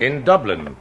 [0.00, 0.76] In Dublin,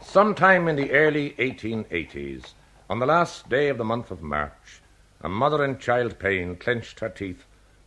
[0.00, 2.54] sometime in the early 1880s,
[2.88, 4.80] on the last day of the month of March,
[5.20, 7.44] a mother in child pain clenched her teeth,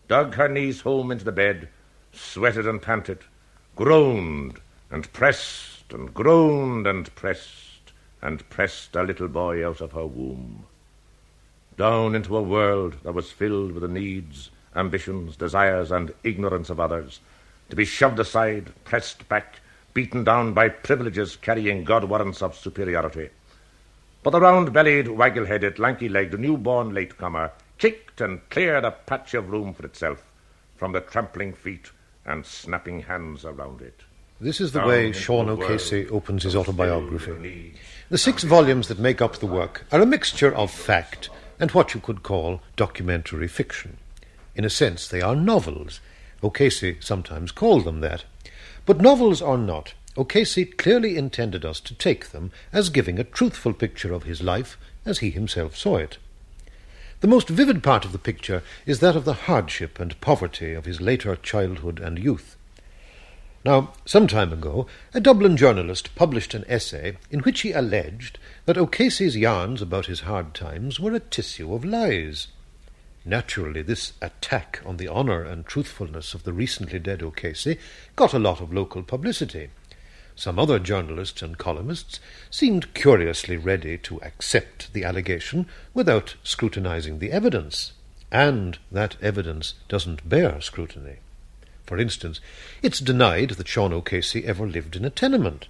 [0.08, 1.70] dug her knees home into the bed,
[2.14, 3.18] sweated and panted,
[3.76, 4.60] groaned
[4.92, 10.68] and pressed and groaned and pressed and pressed a little boy out of her womb.
[11.80, 16.80] Down into a world that was filled with the needs, ambitions, desires, and ignorance of
[16.80, 17.22] others,
[17.72, 19.62] to be shoved aside, pressed back,
[19.96, 23.30] beaten down by privileges carrying God warrants of superiority.
[24.22, 29.34] But the round bellied, waggle headed, lanky legged, new-born latecomer kicked and cleared a patch
[29.34, 30.32] of room for itself
[30.76, 31.92] from the trampling feet
[32.26, 34.02] and snapping hands around it.
[34.42, 37.76] This is the Down way Sean O'Casey opens his autobiography.
[38.10, 41.94] The six volumes that make up the work are a mixture of fact and what
[41.94, 43.98] you could call documentary fiction.
[44.56, 46.02] In a sense, they are novels.
[46.44, 48.26] O'Casey sometimes called them that.
[48.86, 53.74] But novels are not, O'Casey clearly intended us to take them as giving a truthful
[53.74, 56.18] picture of his life as he himself saw it.
[57.22, 60.86] The most vivid part of the picture is that of the hardship and poverty of
[60.86, 62.56] his later childhood and youth.
[63.66, 68.78] Now, some time ago, a Dublin journalist published an essay in which he alleged that
[68.78, 72.48] O'Casey's yarns about his hard times were a tissue of lies.
[73.28, 77.80] Naturally, this attack on the honour and truthfulness of the recently dead O'Casey
[78.16, 79.70] got a lot of local publicity.
[80.36, 82.20] Some other journalists and columnists
[82.52, 87.94] seemed curiously ready to accept the allegation without scrutinizing the evidence.
[88.32, 91.16] And that evidence doesn't bear scrutiny.
[91.86, 92.42] For instance,
[92.84, 95.68] it's denied that Sean O'Casey ever lived in a tenement.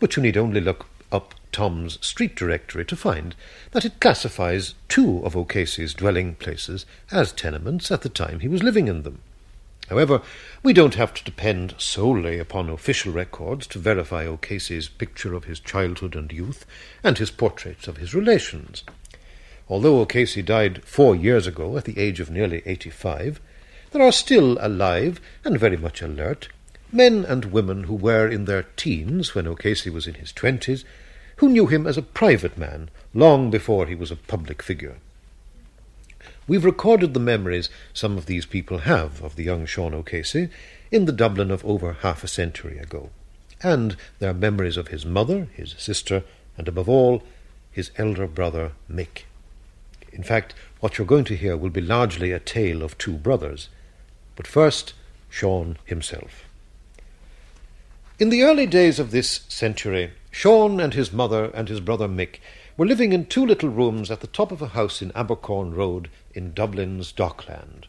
[0.00, 3.36] But you need only look up Thom's street directory to find
[3.70, 8.64] that it classifies two of O'Casey's dwelling places as tenements at the time he was
[8.64, 9.20] living in them.
[9.88, 10.20] However,
[10.64, 15.60] we don't have to depend solely upon official records to verify O'Casey's picture of his
[15.60, 16.66] childhood and youth
[17.04, 18.82] and his portraits of his relations.
[19.68, 23.40] Although O'Casey died four years ago at the age of nearly eighty-five,
[23.92, 26.48] there are still alive and very much alert
[26.90, 30.84] men and women who were in their teens when O'Casey was in his twenties,
[31.36, 34.96] who knew him as a private man long before he was a public figure.
[36.46, 40.48] We've recorded the memories some of these people have of the young Sean O'Casey
[40.90, 43.10] in the Dublin of over half a century ago,
[43.62, 46.22] and their memories of his mother, his sister,
[46.58, 47.22] and above all,
[47.70, 49.22] his elder brother Mick.
[50.12, 53.68] In fact, what you're going to hear will be largely a tale of two brothers.
[54.36, 54.92] But first,
[55.28, 56.44] Sean himself.
[58.18, 62.40] In the early days of this century, Sean and his mother and his brother Mick
[62.76, 66.10] were living in two little rooms at the top of a house in Abercorn Road
[66.34, 67.86] in Dublin's Dockland.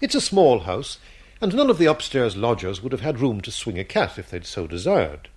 [0.00, 0.98] It's a small house,
[1.40, 4.30] and none of the upstairs lodgers would have had room to swing a cat if
[4.30, 5.28] they'd so desired.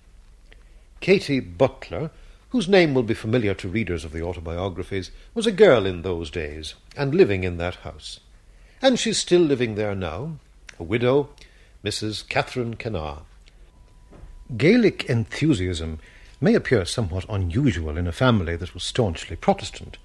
[1.00, 2.12] Katie Butler,
[2.50, 6.30] whose name will be familiar to readers of the autobiographies, was a girl in those
[6.30, 8.20] days, and living in that house.
[8.80, 10.38] And she's still living there now,
[10.78, 11.30] a widow,
[11.84, 12.26] Mrs.
[12.28, 13.22] Catherine Kennar.
[14.56, 15.98] Gaelic enthusiasm
[16.40, 19.98] may appear somewhat unusual in a family that was staunchly Protestant.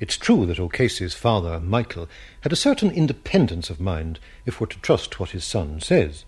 [0.00, 2.08] It's true that O'Casey's father, Michael,
[2.42, 6.24] had a certain independence of mind, if we're to trust what his son says.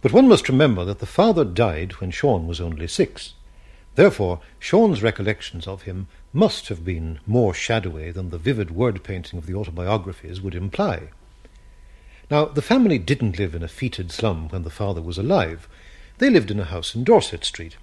[0.00, 3.34] But one must remember that the father died when Sean was only six.
[3.94, 9.38] Therefore, Sean's recollections of him must have been more shadowy than the vivid word painting
[9.38, 11.08] of the autobiographies would imply.
[12.30, 15.68] Now, the family didn't live in a fetid slum when the father was alive.
[16.18, 17.76] They lived in a house in Dorset Street,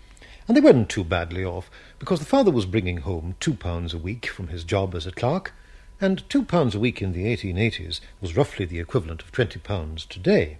[0.47, 3.97] and they weren't too badly off, because the father was bringing home two pounds a
[3.97, 5.53] week from his job as a clerk,
[5.99, 10.05] and two pounds a week in the 1880s was roughly the equivalent of twenty pounds
[10.05, 10.57] today.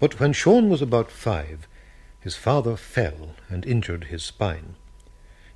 [0.00, 1.66] But when Sean was about five,
[2.20, 4.74] his father fell and injured his spine.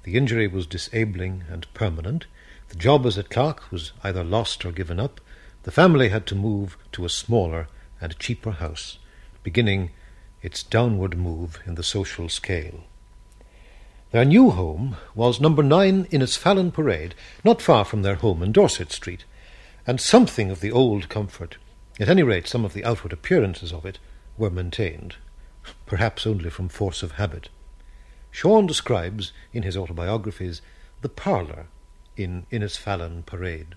[0.04, 2.26] The injury was disabling and permanent.
[2.68, 5.20] The job as a clerk was either lost or given up.
[5.64, 7.68] The family had to move to a smaller
[8.00, 8.98] and cheaper house,
[9.42, 9.90] beginning
[10.40, 12.84] its downward move in the social scale.
[14.12, 18.92] Their new home was number 9 Innisfallen Parade, not far from their home in Dorset
[18.92, 19.24] Street,
[19.86, 21.56] and something of the old comfort,
[21.98, 23.98] at any rate some of the outward appearances of it,
[24.36, 25.16] were maintained,
[25.86, 27.48] perhaps only from force of habit.
[28.30, 30.60] Sean describes, in his autobiographies,
[31.00, 31.68] the parlour
[32.14, 33.76] in Innisfallen Parade.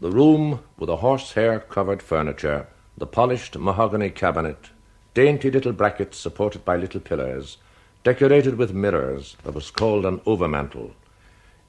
[0.00, 2.66] The room with the horsehair covered furniture,
[2.98, 4.70] the polished mahogany cabinet,
[5.14, 7.58] dainty little brackets supported by little pillars,
[8.04, 10.90] decorated with mirrors that was called an overmantel,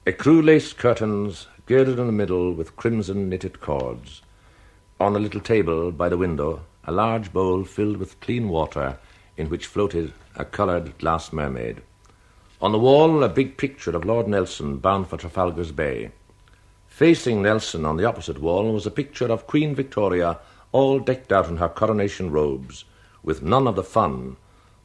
[0.06, 4.20] ecru lace curtains girded in the middle with crimson knitted cords.
[5.00, 8.98] On a little table by the window, a large bowl filled with clean water
[9.38, 11.80] in which floated a coloured glass mermaid.
[12.60, 16.10] On the wall, a big picture of Lord Nelson bound for Trafalgar's Bay.
[16.86, 20.38] Facing Nelson on the opposite wall was a picture of Queen Victoria
[20.72, 22.84] all decked out in her coronation robes,
[23.22, 24.36] with none of the fun,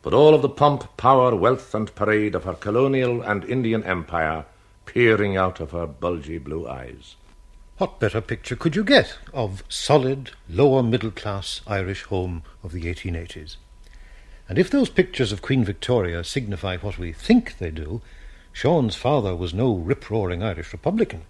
[0.01, 4.45] but all of the pomp, power, wealth, and parade of her colonial and Indian empire
[4.85, 7.15] peering out of her bulgy blue eyes.
[7.77, 12.83] What better picture could you get of solid, lower middle class Irish home of the
[12.83, 13.55] 1880s?
[14.49, 18.01] And if those pictures of Queen Victoria signify what we think they do,
[18.51, 21.23] Sean's father was no rip roaring Irish Republican.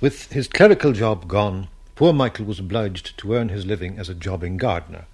[0.00, 4.14] With his clerical job gone, poor Michael was obliged to earn his living as a
[4.14, 5.04] jobbing gardener.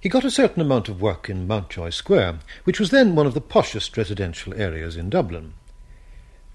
[0.00, 3.34] He got a certain amount of work in Mountjoy Square, which was then one of
[3.34, 5.52] the poshest residential areas in Dublin.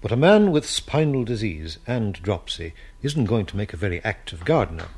[0.00, 4.44] But a man with spinal disease and dropsy isn't going to make a very active
[4.44, 4.88] gardener,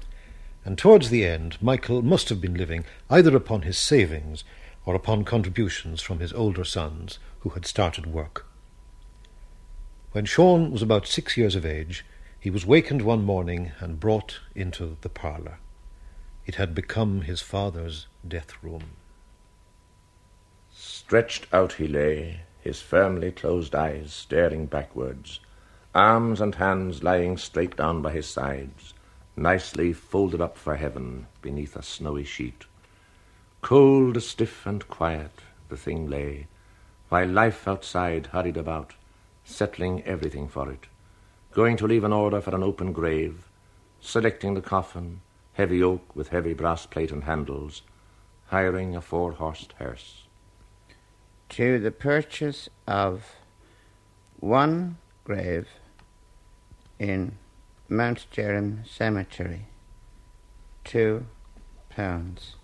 [0.65, 4.45] and towards the end Michael must have been living either upon his savings
[4.87, 8.47] or upon contributions from his older sons who had started work.
[10.13, 12.03] When Sean was about six years of age,
[12.41, 15.59] he was wakened one morning and brought into the parlour.
[16.49, 18.93] It had become his father's death room.
[20.73, 25.41] Stretched out he lay, his firmly closed eyes staring backwards,
[25.95, 28.95] arms and hands lying straight down by his sides,
[29.37, 32.65] nicely folded up for heaven beneath a snowy sheet.
[33.61, 36.47] Cold, stiff, and quiet the thing lay,
[37.11, 38.95] while life outside hurried about,
[39.45, 40.87] settling everything for it
[41.53, 43.49] going to leave an order for an open grave,
[44.01, 45.21] selecting the coffin,
[45.59, 47.83] heavy oak with heavy brass plate and handles,
[48.47, 50.23] hiring a four horsed hearse.
[51.51, 53.25] To the purchase of
[54.39, 55.67] one grave
[57.01, 57.33] in
[57.89, 59.67] Mount Jerome Cemetery,
[60.85, 61.27] two
[61.91, 62.55] pounds.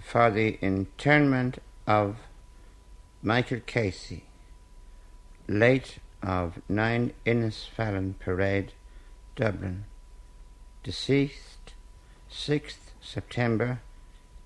[0.00, 1.58] For the interment
[1.88, 2.18] of
[3.20, 4.26] Michael Casey,
[5.48, 8.74] late of 9 Innisfallen Parade,
[9.34, 9.87] Dublin.
[10.82, 11.74] Deceased
[12.30, 13.80] 6th September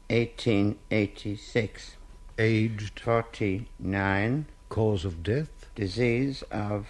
[0.09, 1.97] 1886.
[2.39, 4.47] Aged 49.
[4.69, 5.67] Cause of death?
[5.75, 6.89] Disease of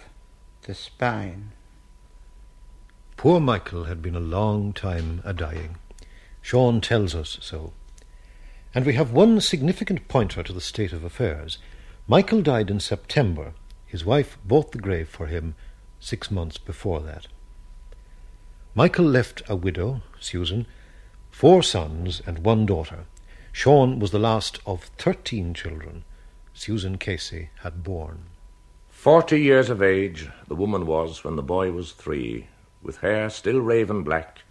[0.63, 1.51] the spine.
[3.17, 5.77] Poor Michael had been a long time a dying.
[6.41, 7.73] Sean tells us so.
[8.73, 11.57] And we have one significant pointer to the state of affairs.
[12.07, 13.53] Michael died in September
[13.93, 15.53] his wife bought the grave for him
[15.99, 17.27] six months before that.
[18.75, 20.65] Michael left a widow, Susan,
[21.29, 23.05] four sons and one daughter.
[23.51, 26.03] Sean was the last of thirteen children
[26.55, 28.23] Susan Casey had borne.
[28.89, 32.47] Forty years of age the woman was when the boy was three,
[32.81, 34.41] with hair still raven black,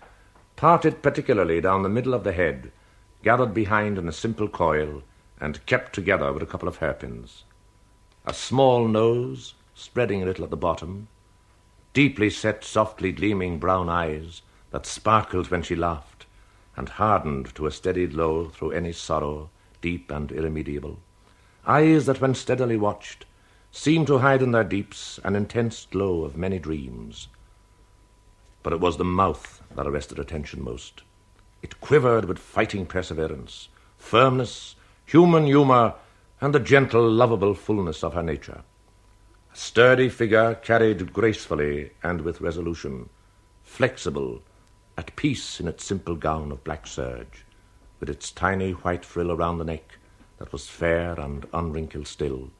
[0.54, 2.70] parted particularly down the middle of the head,
[3.24, 5.02] gathered behind in a simple coil,
[5.40, 7.42] and kept together with a couple of hairpins
[8.24, 11.08] a small nose, spreading a little at the bottom,
[11.92, 16.26] deeply set, softly gleaming brown eyes that sparkled when she laughed,
[16.76, 19.50] and hardened to a steady glow through any sorrow,
[19.80, 20.98] deep and irremediable.
[21.66, 23.26] Eyes that, when steadily watched,
[23.70, 27.28] seemed to hide in their deeps an intense glow of many dreams.
[28.62, 31.02] But it was the mouth that arrested attention most.
[31.62, 35.94] It quivered with fighting perseverance, firmness, human humour,
[36.40, 38.62] and the gentle, lovable fullness of her nature.
[39.52, 43.08] A sturdy figure carried gracefully and with resolution,
[43.62, 44.42] flexible,
[44.96, 47.44] at peace in its simple gown of black serge,
[48.00, 49.98] with its tiny white frill around the neck
[50.38, 52.50] that was fair and unwrinkled still.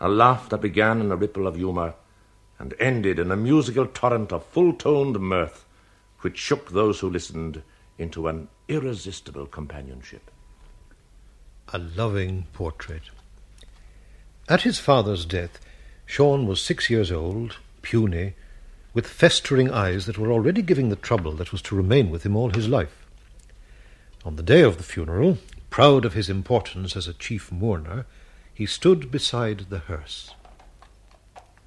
[0.00, 1.94] A laugh that began in a ripple of humour
[2.58, 5.64] and ended in a musical torrent of full toned mirth
[6.20, 7.62] which shook those who listened
[7.98, 10.30] into an irresistible companionship
[11.72, 13.02] a loving portrait.
[14.48, 15.58] At his father's death,
[16.06, 18.34] Sean was six years old, puny,
[18.92, 22.36] with festering eyes that were already giving the trouble that was to remain with him
[22.36, 23.06] all his life.
[24.24, 25.38] On the day of the funeral,
[25.70, 28.06] proud of his importance as a chief mourner,
[28.54, 30.34] he stood beside the hearse.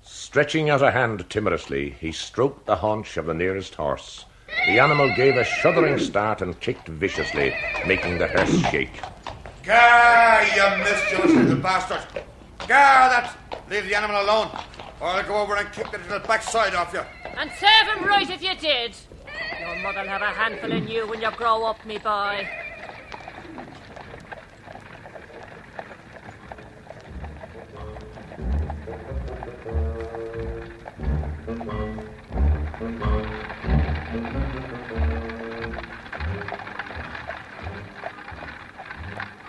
[0.01, 4.25] Stretching out a hand timorously, he stroked the haunch of the nearest horse.
[4.65, 7.53] The animal gave a shuddering start and kicked viciously,
[7.85, 9.01] making the hearse shake.
[9.63, 12.23] Gar, you mischievous little bastard.
[12.67, 13.37] Gar that.
[13.69, 14.49] Leave the animal alone,
[14.99, 17.01] or I'll go over and kick the little backside off you.
[17.37, 18.93] And serve him right if you did.
[19.59, 22.47] Your mother'll have a handful in you when you grow up, me boy.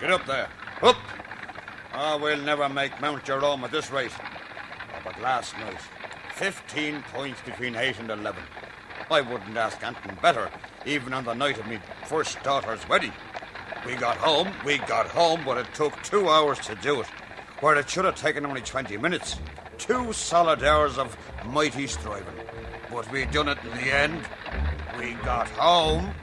[0.00, 0.48] Get up there.
[0.82, 0.96] Up!
[2.00, 4.12] Oh, we'll never make Mount Jerome at this rate.
[4.20, 5.80] Oh, but last night,
[6.34, 8.40] 15 points between 8 and 11.
[9.10, 10.48] I wouldn't ask anything better,
[10.86, 13.12] even on the night of me first daughter's wedding.
[13.84, 17.08] We got home, we got home, but it took two hours to do it,
[17.58, 19.36] where it should have taken only 20 minutes.
[19.76, 22.34] Two solid hours of mighty striving.
[22.92, 24.22] But we done it in the end.
[25.00, 26.14] We got home.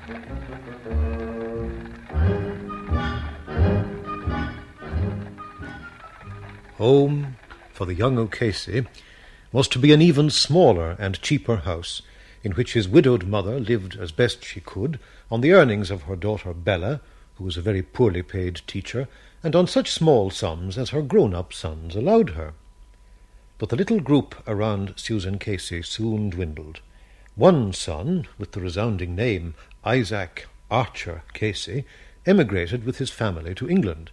[6.78, 7.38] Home,
[7.72, 8.86] for the young O'Casey,
[9.54, 12.02] was to be an even smaller and cheaper house,
[12.44, 15.00] in which his widowed mother lived as best she could
[15.32, 17.00] on the earnings of her daughter Bella,
[17.36, 19.08] who was a very poorly paid teacher,
[19.42, 22.54] and on such small sums as her grown-up sons allowed her.
[23.58, 26.82] But the little group around Susan Casey soon dwindled.
[27.36, 29.56] One son, with the resounding name
[29.86, 31.86] Isaac Archer Casey,
[32.26, 34.12] emigrated with his family to England.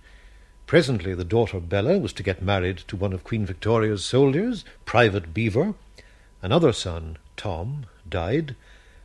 [0.73, 5.35] Presently the daughter Bella was to get married to one of Queen Victoria's soldiers, Private
[5.35, 5.75] Beaver.
[6.41, 8.57] Another son, Tom, died,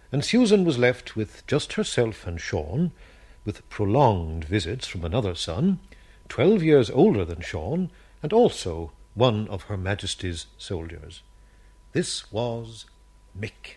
[0.10, 2.94] and Susan was left with just herself and Sean,
[3.44, 5.80] with prolonged visits from another son,
[6.30, 7.92] twelve years older than Sean,
[8.24, 11.22] and also one of Her Majesty's soldiers.
[11.92, 12.86] This was
[13.38, 13.76] Mick.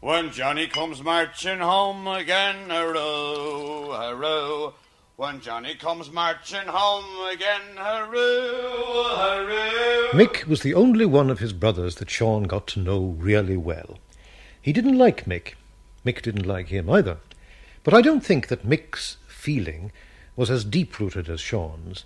[0.00, 4.72] When Johnny comes marching home again, hurroo, hurroo.
[5.16, 10.08] When Johnny comes marching home again, hurroo, hurroo.
[10.12, 13.98] Mick was the only one of his brothers that Sean got to know really well.
[14.60, 15.52] He didn't like Mick.
[16.04, 17.18] Mick didn't like him either.
[17.84, 19.92] But I don't think that Mick's feeling
[20.34, 22.04] was as deep rooted as Sean's.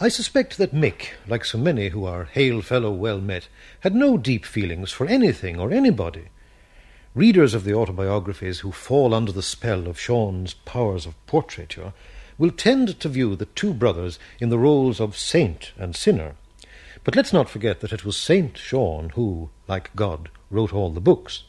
[0.00, 3.46] I suspect that Mick, like so many who are hail fellow well met,
[3.80, 6.30] had no deep feelings for anything or anybody.
[7.14, 11.92] Readers of the autobiographies who fall under the spell of Sean's powers of portraiture
[12.40, 16.34] will tend to view the two brothers in the roles of saint and sinner.
[17.04, 21.02] But let's not forget that it was Saint Sean who, like God, wrote all the
[21.02, 21.44] books.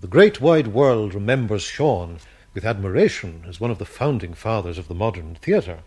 [0.00, 2.18] The great wide world remembers Sean
[2.54, 5.84] with admiration as one of the founding fathers of the modern theatre.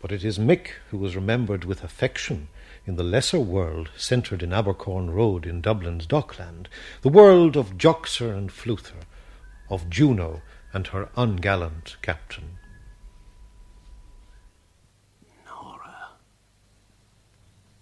[0.00, 2.48] But it is Mick who was remembered with affection
[2.86, 6.68] in the lesser world centred in Abercorn Road in Dublin's Dockland,
[7.02, 9.06] the world of Joxer and Fluther,
[9.70, 10.42] of Juno
[10.72, 12.58] and her ungallant captain.
[15.46, 16.10] Nora.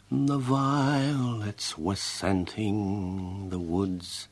[0.08, 4.28] The violets were scenting the woods,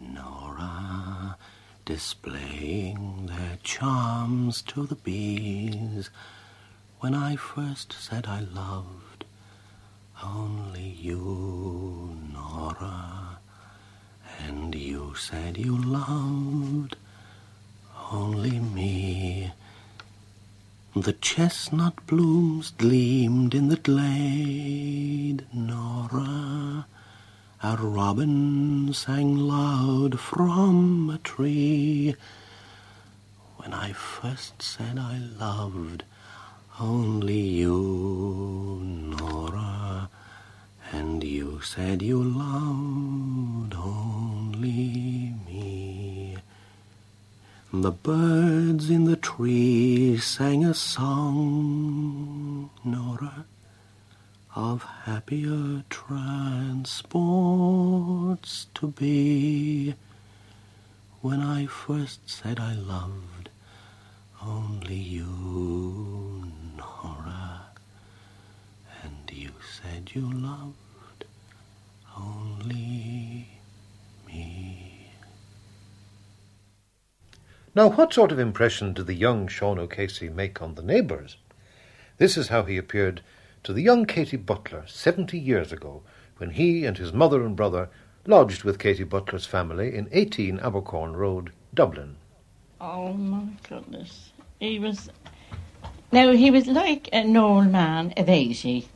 [0.00, 1.36] Nora,
[1.84, 6.08] displaying their charms to the bees.
[7.00, 9.26] When I first said I loved
[10.22, 13.40] only you, Nora,
[14.40, 16.96] and you said you loved
[18.10, 19.52] only me.
[20.96, 26.86] The chestnut blooms gleamed in the glade, Nora.
[27.64, 32.14] A robin sang loud from a tree.
[33.56, 36.04] When I first said I loved
[36.78, 40.08] only you, Nora,
[40.92, 43.13] and you said you loved
[47.76, 53.46] The birds in the trees sang a song, Nora,
[54.54, 57.08] of happier transports
[58.74, 59.96] to be.
[61.20, 63.48] When I first said I loved
[64.40, 66.44] only you,
[66.76, 67.62] Nora,
[69.02, 69.50] and you
[69.82, 71.24] said you loved
[72.16, 73.33] only
[77.76, 81.36] Now, what sort of impression did the young Sean O'Casey make on the neighbours?
[82.18, 83.20] This is how he appeared
[83.64, 86.02] to the young Katie Butler seventy years ago,
[86.36, 87.88] when he and his mother and brother
[88.26, 92.14] lodged with Katie Butler's family in 18 Abercorn Road, Dublin.
[92.80, 94.30] Oh my goodness.
[94.60, 95.10] He was.
[96.12, 98.86] Now, he was like an old man of 80.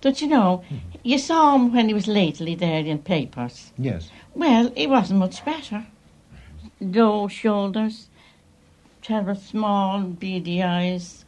[0.00, 0.64] Don't you know?
[0.68, 0.76] Hmm.
[1.04, 3.72] You saw him when he was lately there in papers.
[3.78, 4.10] Yes.
[4.34, 5.86] Well, he wasn't much better.
[6.80, 8.08] Low shoulders,
[9.02, 11.24] terrible small, beady eyes,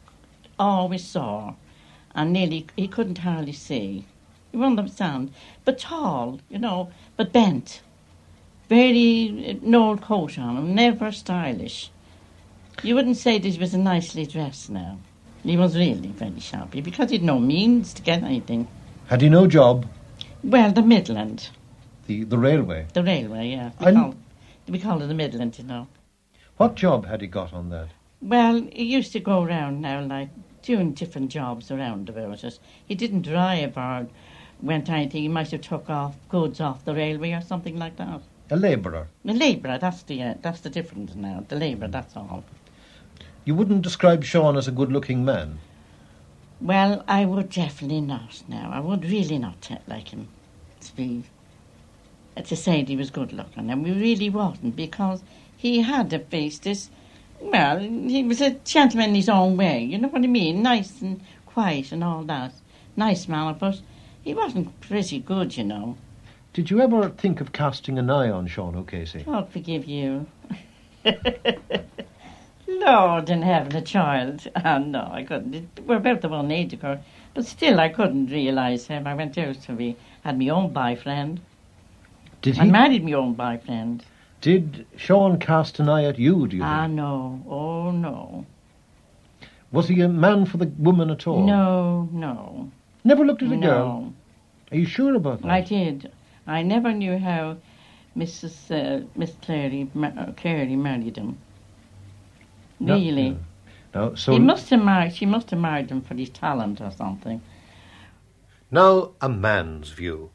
[0.57, 1.55] always sore,
[2.15, 4.05] and nearly he couldn't hardly see.
[4.51, 5.31] You won't understand.
[5.65, 7.81] But tall, you know, but bent.
[8.69, 11.91] Very uh, no old coat on him, never stylish.
[12.81, 14.97] You wouldn't say that he was nicely dressed now.
[15.43, 18.67] He was really very shabby because he'd no means to get anything.
[19.07, 19.85] Had he no job?
[20.43, 21.49] Well, the Midland,
[22.07, 22.87] The, the railway.
[22.93, 23.71] the railway, yeah.
[23.79, 24.15] We, I'm- call,
[24.67, 25.87] we call it the Midland, you know.
[26.57, 27.89] What job had he got on that?
[28.21, 30.29] Well, he used to go around now, like
[30.61, 32.59] doing different jobs around about it.
[32.85, 34.07] He didn't drive or
[34.61, 35.23] went anything.
[35.23, 38.21] He might have took off goods off the railway or something like that.
[38.49, 39.07] A labourer.
[39.27, 41.43] A labourer, that's the uh, that's the difference now.
[41.47, 42.43] The labourer, that's all.
[43.45, 45.59] You wouldn't describe Sean as a good-looking man.
[46.61, 48.71] Well, I would definitely not now.
[48.71, 50.29] I would really not like him
[50.79, 51.23] to be
[52.41, 55.23] to say he was good looking, and we really wasn't because
[55.55, 56.89] he had a face this.
[57.39, 59.83] Well, he was a gentleman in his own way.
[59.83, 60.61] You know what I mean?
[60.61, 62.53] Nice and quiet and all that.
[62.95, 63.81] Nice man, but
[64.23, 65.97] he wasn't pretty good, you know.
[66.53, 69.23] Did you ever think of casting an eye on Sean O'Casey?
[69.23, 70.27] God forgive you.
[72.67, 74.47] Lord in heaven, a child.
[74.63, 75.79] Oh, no, I couldn't.
[75.85, 76.99] We're about the one age ago.
[77.33, 79.07] But still, I couldn't realise him.
[79.07, 81.41] I went out to be, had my own boyfriend.
[82.43, 84.03] Did I married my own boyfriend.
[84.41, 86.45] Did Sean cast an eye at you?
[86.47, 86.95] Do you Ah, think?
[86.95, 87.41] no.
[87.49, 88.45] Oh, no.
[89.71, 91.43] Was he a man for the woman at all?
[91.45, 92.69] No, no.
[93.05, 94.01] Never looked at a girl.
[94.01, 94.13] No.
[94.71, 95.49] Are you sure about that?
[95.51, 96.11] I did.
[96.45, 97.55] I never knew how
[98.17, 98.69] Mrs.
[98.69, 101.37] Uh, Miss Clary, ma- uh, Clary married him.
[102.79, 103.29] No, Really.
[103.31, 103.37] no.
[103.95, 106.91] No, so he must have married, she must have married him for his talent or
[106.91, 107.41] something.
[108.69, 110.31] Now, a man's view.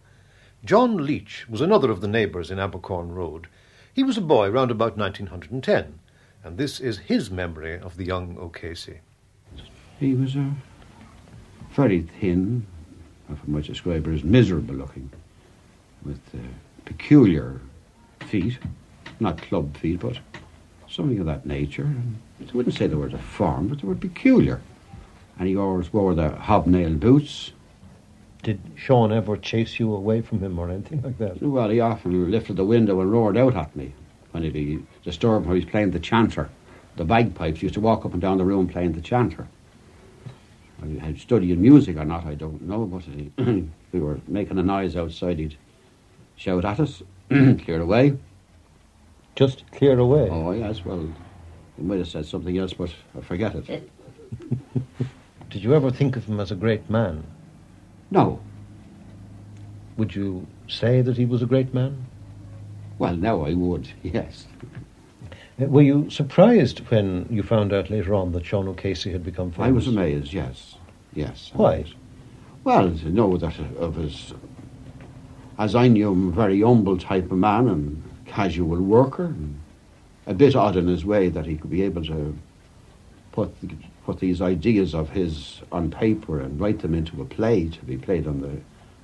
[0.65, 3.47] John Leach was another of the neighbours in Abercorn Road.
[3.95, 5.99] He was a boy round about 1910,
[6.43, 8.99] and this is his memory of the young O'Casey.
[10.01, 10.53] He was a
[11.71, 12.67] very thin,
[13.31, 15.11] if I might describe her as miserable looking,
[16.05, 16.39] with uh,
[16.85, 17.61] peculiar
[18.27, 18.59] feet,
[19.21, 20.19] not club feet, but
[20.89, 21.85] something of that nature.
[21.85, 24.61] And I wouldn't say they were deformed, but they were peculiar.
[25.39, 27.53] And he always wore the hobnail boots.
[28.43, 31.43] Did Sean ever chase you away from him or anything like that?
[31.43, 33.93] Well, he often lifted the window and roared out at me
[34.31, 36.49] when he'd be disturbed when he was playing the chanter.
[36.97, 39.49] The bagpipes he used to walk up and down the room playing the chanter.
[40.83, 43.33] I had studying music or not, I don't know, but he,
[43.93, 45.39] we were making a noise outside.
[45.39, 45.57] He'd
[46.37, 48.17] shout at us, clear away.
[49.35, 50.29] Just clear away.
[50.31, 51.09] Oh, yes, well,
[51.77, 53.91] he might have said something else, but I forget it.
[55.51, 57.25] Did you ever think of him as a great man?
[58.11, 58.41] No.
[59.97, 62.07] Would you say that he was a great man?
[62.99, 64.47] Well, now I would, yes.
[65.61, 69.51] Uh, Were you surprised when you found out later on that Sean O'Casey had become
[69.51, 69.69] famous?
[69.69, 70.77] I was amazed, yes.
[71.15, 71.51] Yes.
[71.55, 71.79] I Why?
[71.79, 71.95] was.
[72.65, 74.35] Well, to know that of his,
[75.59, 79.59] as I knew him, a very humble type of man and casual worker, and
[80.27, 82.37] a bit odd in his way that he could be able to
[83.33, 83.55] put
[84.09, 87.99] put these ideas of his on paper and write them into a play to be
[87.99, 88.57] played on the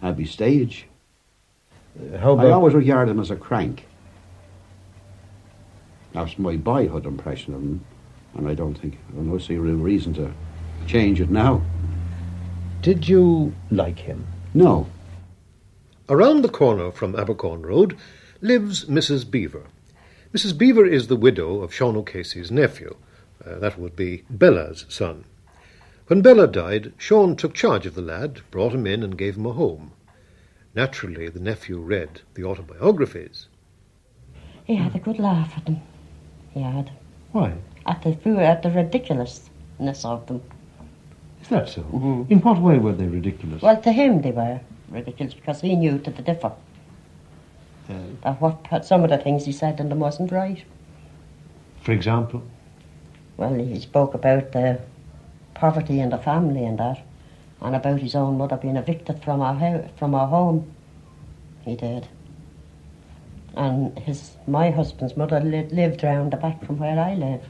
[0.02, 0.86] Abbey stage.
[1.94, 3.86] Uh, How I always regarded him as a crank.
[6.14, 7.84] That's my boyhood impression of him,
[8.34, 10.32] and I don't think I don't see a real reason to
[10.86, 11.60] change it now.
[12.80, 14.26] did you like him?
[14.54, 14.86] No.
[16.08, 17.98] Around the corner from Abercorn Road
[18.40, 19.30] lives Mrs.
[19.30, 19.64] Beaver.
[20.32, 20.56] Mrs.
[20.56, 22.96] Beaver is the widow of Sean O'Casey's nephew.
[23.44, 25.24] Uh, that would be Bella's son.
[26.06, 29.46] When Bella died, Sean took charge of the lad, brought him in, and gave him
[29.46, 29.92] a home.
[30.74, 33.46] Naturally, the nephew read the autobiographies.
[34.64, 35.80] He had a good laugh at them.
[36.52, 36.90] He had.
[37.32, 37.54] Why?
[37.86, 40.42] At the at the ridiculousness of them.
[41.42, 42.26] Is that so?
[42.30, 43.60] In what way were they ridiculous?
[43.62, 46.52] Well, to him they were ridiculous because he knew to the differ.
[47.88, 50.62] Uh, That what some of the things he said in them wasn't right.
[51.82, 52.42] for example?
[53.36, 54.80] Well, he spoke about the
[55.54, 57.04] poverty in the family and that,
[57.60, 60.70] and about his own mother being evicted from our ho- from our home.
[61.62, 62.06] He did.
[63.56, 67.42] And his my husband's mother li- lived round the back from where I live,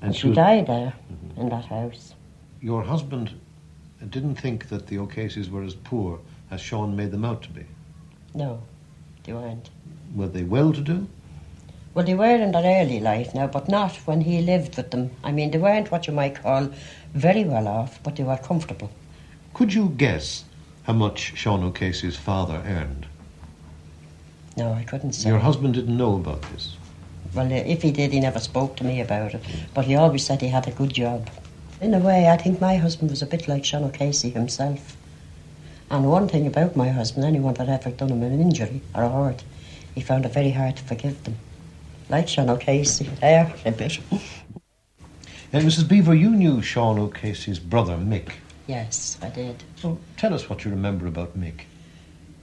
[0.00, 1.40] and, she was- died there mm-hmm.
[1.40, 2.14] in that house.
[2.60, 3.30] Your husband
[4.10, 6.18] didn't think that the O'Caseys were as poor
[6.50, 7.64] as Sean made them out to be.
[8.34, 8.62] No,
[9.24, 9.70] they weren't.
[10.14, 11.06] Were they well to do?
[11.94, 15.10] Well, they were in their early life now, but not when he lived with them.
[15.22, 16.70] I mean, they weren't what you might call
[17.12, 18.90] very well off, but they were comfortable.
[19.52, 20.44] Could you guess
[20.84, 23.06] how much Sean O'Casey's father earned?
[24.56, 25.28] No, I couldn't say.
[25.28, 26.76] Your husband didn't know about this.
[27.34, 29.42] Well, uh, if he did, he never spoke to me about it.
[29.74, 31.28] But he always said he had a good job.
[31.80, 34.96] In a way, I think my husband was a bit like Sean O'Casey himself.
[35.90, 39.10] And one thing about my husband, anyone that ever done him an injury or a
[39.10, 39.44] hurt,
[39.94, 41.36] he found it very hard to forgive them.
[42.12, 43.98] Like Sean O'Casey, there, a bit.
[45.50, 45.88] And Mrs.
[45.88, 48.32] Beaver, you knew Sean O'Casey's brother, Mick.
[48.66, 49.64] yes, I did.
[49.76, 51.62] So tell us what you remember about Mick.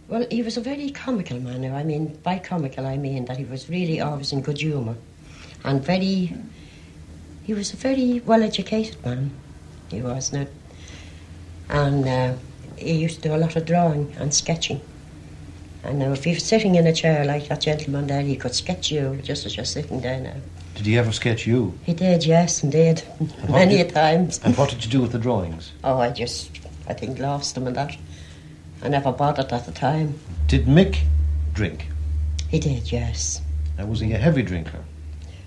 [0.07, 1.71] Well, he was a very comical man.
[1.71, 4.95] I mean, by comical, I mean that he was really always in good humour
[5.63, 6.33] and very
[7.43, 9.31] he was a very well educated man.
[9.91, 10.47] He was not.
[11.69, 12.33] And uh,
[12.75, 14.81] he used to do a lot of drawing and sketching.
[15.83, 18.91] And now, if you're sitting in a chair like that gentleman there, he could sketch
[18.91, 20.35] you just as you're sitting there now.
[20.75, 21.77] Did he ever sketch you?
[21.83, 23.03] He did, yes, indeed.
[23.49, 24.39] Many did- a times.
[24.43, 25.71] And what did you do with the drawings?
[25.83, 26.51] Oh, I just,
[26.87, 27.95] I think, lost them and that.
[28.81, 30.19] I never bothered at the time.
[30.47, 30.99] Did Mick
[31.53, 31.87] drink?
[32.49, 33.41] He did, yes.
[33.77, 34.83] Now, was he a heavy drinker?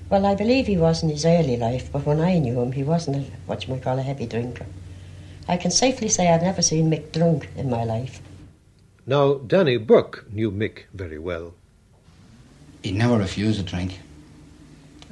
[0.08, 2.82] Well, I believe he was in his early life, but when I knew him, he
[2.82, 4.66] wasn't a, what you might call a heavy drinker.
[5.48, 8.20] I can safely say I've never seen Mick drunk in my life.
[9.04, 11.54] Now, Danny Burke knew Mick very well.
[12.84, 13.98] He'd never refuse a drink.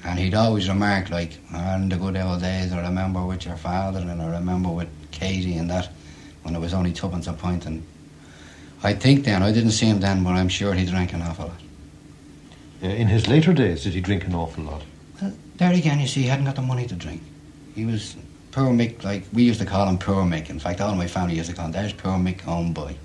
[0.04, 3.56] And he'd always remark, like, "Ah, in the good old days, I remember with your
[3.56, 5.90] father and I remember with Katie and that,
[6.42, 7.66] when it was only tuppence a pint.
[7.66, 7.82] And
[8.82, 11.46] I think then, I didn't see him then, but I'm sure he drank an awful
[11.46, 11.60] lot.
[12.80, 14.82] In his later days, did he drink an awful lot?
[15.20, 17.22] Well, there again, you see, he hadn't got the money to drink.
[17.74, 18.16] He was
[18.52, 20.48] poor Mick, like, we used to call him poor Mick.
[20.48, 22.96] In fact, all my family used to call him, there's poor Mick home boy.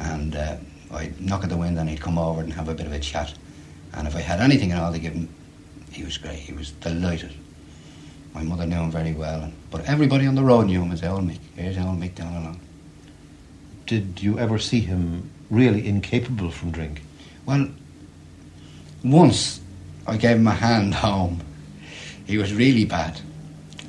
[0.00, 0.56] And uh,
[0.92, 2.98] I'd knock at the window and he'd come over and have a bit of a
[2.98, 3.32] chat.
[3.94, 5.28] And if I had anything at all to give him,
[5.92, 6.38] he was great.
[6.38, 7.32] He was delighted.
[8.34, 9.42] My mother knew him very well.
[9.42, 11.38] And, but everybody on the road knew him as old Mick.
[11.56, 12.60] Here's old Mick down along.
[13.86, 17.02] Did you ever see him really incapable from drink?
[17.44, 17.68] Well,
[19.02, 19.60] once
[20.06, 21.40] I gave him a hand home.
[22.26, 23.20] He was really bad.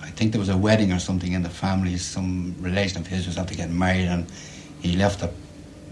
[0.02, 1.98] I think there was a wedding or something in the family.
[1.98, 4.28] Some relation of his was after getting married, and
[4.82, 5.32] he left the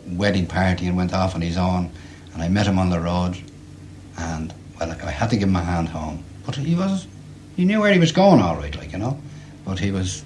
[0.08, 1.92] wedding party and went off on his own.
[2.34, 3.38] And I met him on the road,
[4.18, 6.24] and well, I had to give him a hand home.
[6.46, 7.08] But he was,
[7.56, 9.20] he knew where he was going, all right, like you know.
[9.66, 10.24] But he was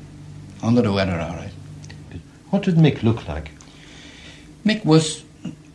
[0.62, 1.52] under the weather, all right.
[2.50, 3.52] What did Mick look like?
[4.66, 5.24] Mick was,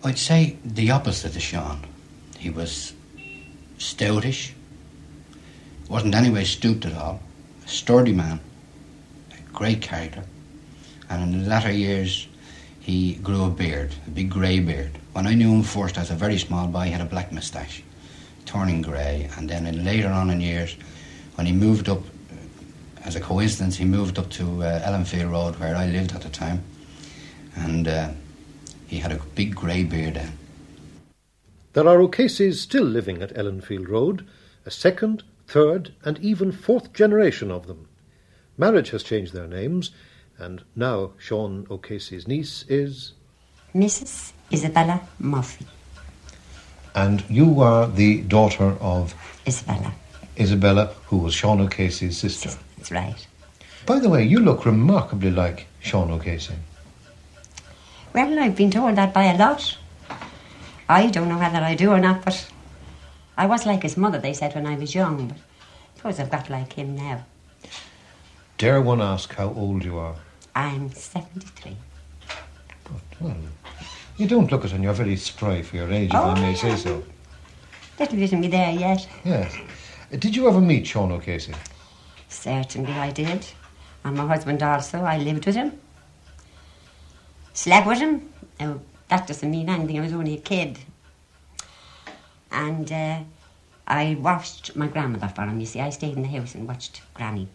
[0.04, 1.84] I'd say, the opposite of Sean.
[2.38, 2.92] He was
[3.78, 4.52] stoutish,
[5.88, 7.20] wasn't anyway stooped at all,
[7.64, 8.40] a sturdy man,
[9.32, 10.24] a great character.
[11.10, 12.28] And in the latter years,
[12.88, 14.98] he grew a beard, a big grey beard.
[15.12, 17.82] When I knew him first as a very small boy, he had a black moustache,
[18.46, 19.28] turning grey.
[19.36, 20.74] And then in, later on in years,
[21.34, 25.56] when he moved up, uh, as a coincidence, he moved up to uh, Ellenfield Road,
[25.56, 26.64] where I lived at the time.
[27.56, 28.08] And uh,
[28.86, 30.38] he had a big grey beard then.
[31.74, 34.26] There are O'Caseys still living at Ellenfield Road,
[34.64, 37.86] a second, third, and even fourth generation of them.
[38.56, 39.90] Marriage has changed their names,
[40.38, 43.12] and now Sean O'Casey's niece is.
[43.74, 44.32] Mrs.
[44.52, 45.66] Isabella Murphy.
[46.94, 49.14] And you are the daughter of
[49.46, 49.92] Isabella.
[50.38, 52.50] Isabella, who was Sean O'Casey's sister.
[52.76, 53.26] That's right.
[53.86, 56.54] By the way, you look remarkably like Sean O'Casey.
[58.14, 59.76] Well, I've been told that by a lot.
[60.88, 62.50] I don't know whether I do or not, but
[63.36, 65.28] I was like his mother, they said, when I was young.
[65.28, 67.24] But I suppose I've got like him now.
[68.56, 70.16] Dare one ask how old you are?
[70.58, 71.76] I'm 73.
[73.20, 73.36] Well,
[74.16, 76.50] you don't look it, and you're very spry for your age, if Oh, I may
[76.50, 76.56] yeah.
[76.56, 77.04] say so.
[77.96, 79.08] Little bit of me there yet.
[79.24, 79.56] Yes.
[80.10, 81.54] Did you ever meet Sean O'Casey?
[82.28, 83.46] Certainly I did.
[84.04, 85.78] And my husband also, I lived with him.
[87.52, 88.28] Slept with him.
[88.58, 90.80] Now, that doesn't mean anything, I was only a kid.
[92.50, 93.20] And uh,
[93.86, 95.80] I watched my grandmother for him, you see.
[95.80, 97.46] I stayed in the house and watched Granny.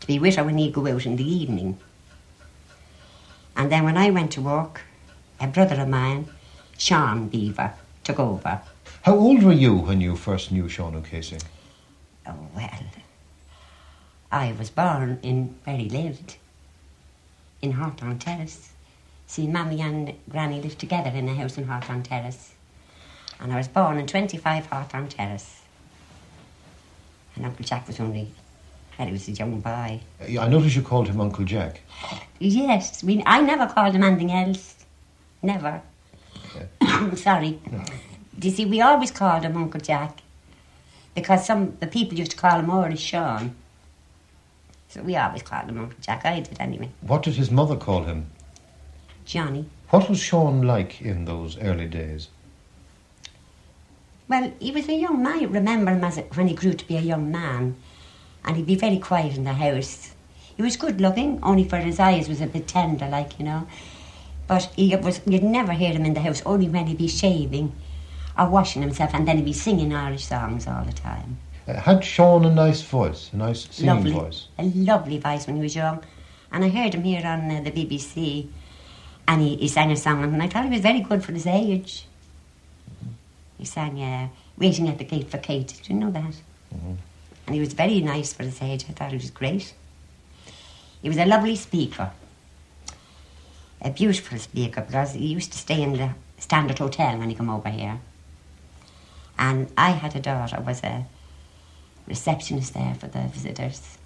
[0.00, 1.78] To be with her when he'd go out in the evening.
[3.60, 4.80] And then when I went to work,
[5.38, 6.30] a brother of mine,
[6.78, 8.62] Sean Beaver, took over.
[9.02, 11.36] How old were you when you first knew Sean O'Casey?
[12.26, 12.84] Oh, well,
[14.32, 16.38] I was born in where he lived,
[17.60, 18.70] in Hawthorne Terrace.
[19.26, 22.54] See, Mammy and Granny lived together in a house in Hawthorne Terrace.
[23.40, 25.60] And I was born in 25 Hawthorne Terrace.
[27.36, 28.32] And Uncle Jack was only,
[29.00, 30.00] well, he was a young boy.
[30.20, 31.80] I noticed you called him Uncle Jack.
[32.38, 34.76] Yes, we, I never called him anything else.
[35.42, 35.80] Never.
[37.16, 37.58] Sorry.
[38.38, 40.18] Do you see, we always called him Uncle Jack
[41.14, 43.54] because some the people used to call him already Sean.
[44.88, 46.26] So we always called him Uncle Jack.
[46.26, 46.90] I did anyway.
[47.00, 48.26] What did his mother call him?
[49.24, 49.64] Johnny.
[49.88, 52.28] What was Sean like in those early days?
[54.28, 55.40] Well, he was a young man.
[55.40, 57.76] I remember him as a, when he grew to be a young man,
[58.44, 60.14] and he'd be very quiet in the house.
[60.56, 63.66] He was good looking, only for his eyes was a bit tender, like you know.
[64.46, 67.72] But he was you'd never hear him in the house, only when he'd be shaving
[68.38, 71.38] or washing himself, and then he'd be singing Irish songs all the time.
[71.68, 74.48] Uh, had Sean a nice voice, a nice singing lovely, voice?
[74.58, 76.02] a lovely voice when he was young.
[76.52, 78.48] And I heard him here on uh, the BBC,
[79.28, 81.46] and he, he sang a song, and I thought he was very good for his
[81.46, 82.06] age.
[83.56, 86.34] He sang uh, "Waiting at the Gate for Kate." Did you know that?
[86.74, 86.96] Mhm.
[87.50, 88.84] And he was very nice for his age.
[88.88, 89.74] I thought he was great.
[91.02, 92.12] He was a lovely speaker.
[93.82, 97.50] A beautiful speaker because he used to stay in the Standard Hotel when he came
[97.50, 97.98] over here.
[99.36, 101.06] And I had a daughter, was a
[102.06, 103.98] receptionist there for the visitors.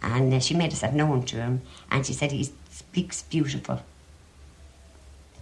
[0.00, 3.80] And uh, she made herself known to him, and she said he speaks beautiful.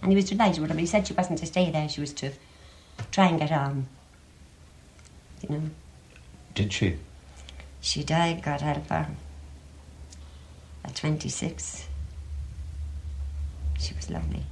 [0.01, 2.01] And he was delighted with her, but he said she wasn't to stay there, she
[2.01, 2.31] was to
[3.11, 3.85] try and get on.
[5.43, 5.61] You know.
[6.55, 6.97] Did she?
[7.81, 9.09] She died, God help her,
[10.83, 11.87] at 26.
[13.77, 14.43] She was lovely.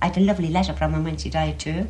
[0.00, 1.88] I had a lovely letter from him when she died, too.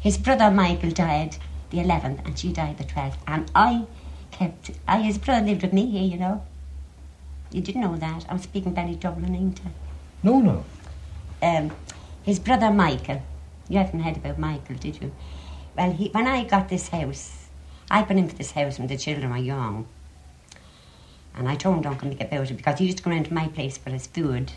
[0.00, 1.36] His brother Michael died
[1.70, 3.16] the 11th, and she died the 12th.
[3.26, 3.86] And I
[4.30, 4.70] kept.
[4.88, 6.42] I, his brother lived with me here, you know.
[7.52, 8.26] You didn't know that.
[8.28, 9.70] I'm speaking very Dublin, ain't I?
[10.22, 10.64] No, no.
[11.42, 11.70] um,
[12.22, 13.22] his brother Michael.
[13.68, 15.12] You haven't heard about Michael, did you?
[15.76, 17.48] Well, he, when I got this house,
[17.90, 19.86] I put in for this house when the children were young.
[21.36, 23.34] And I told him, don't Mick about it because he used to go round to
[23.34, 24.52] my place for his food.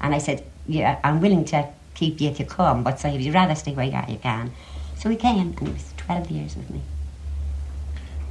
[0.00, 3.20] And I said, Yeah, I'm willing to keep you if you come, but so if
[3.20, 4.52] you'd rather stay where you are, you can.
[4.98, 6.80] So he came, and he was 12 years with me.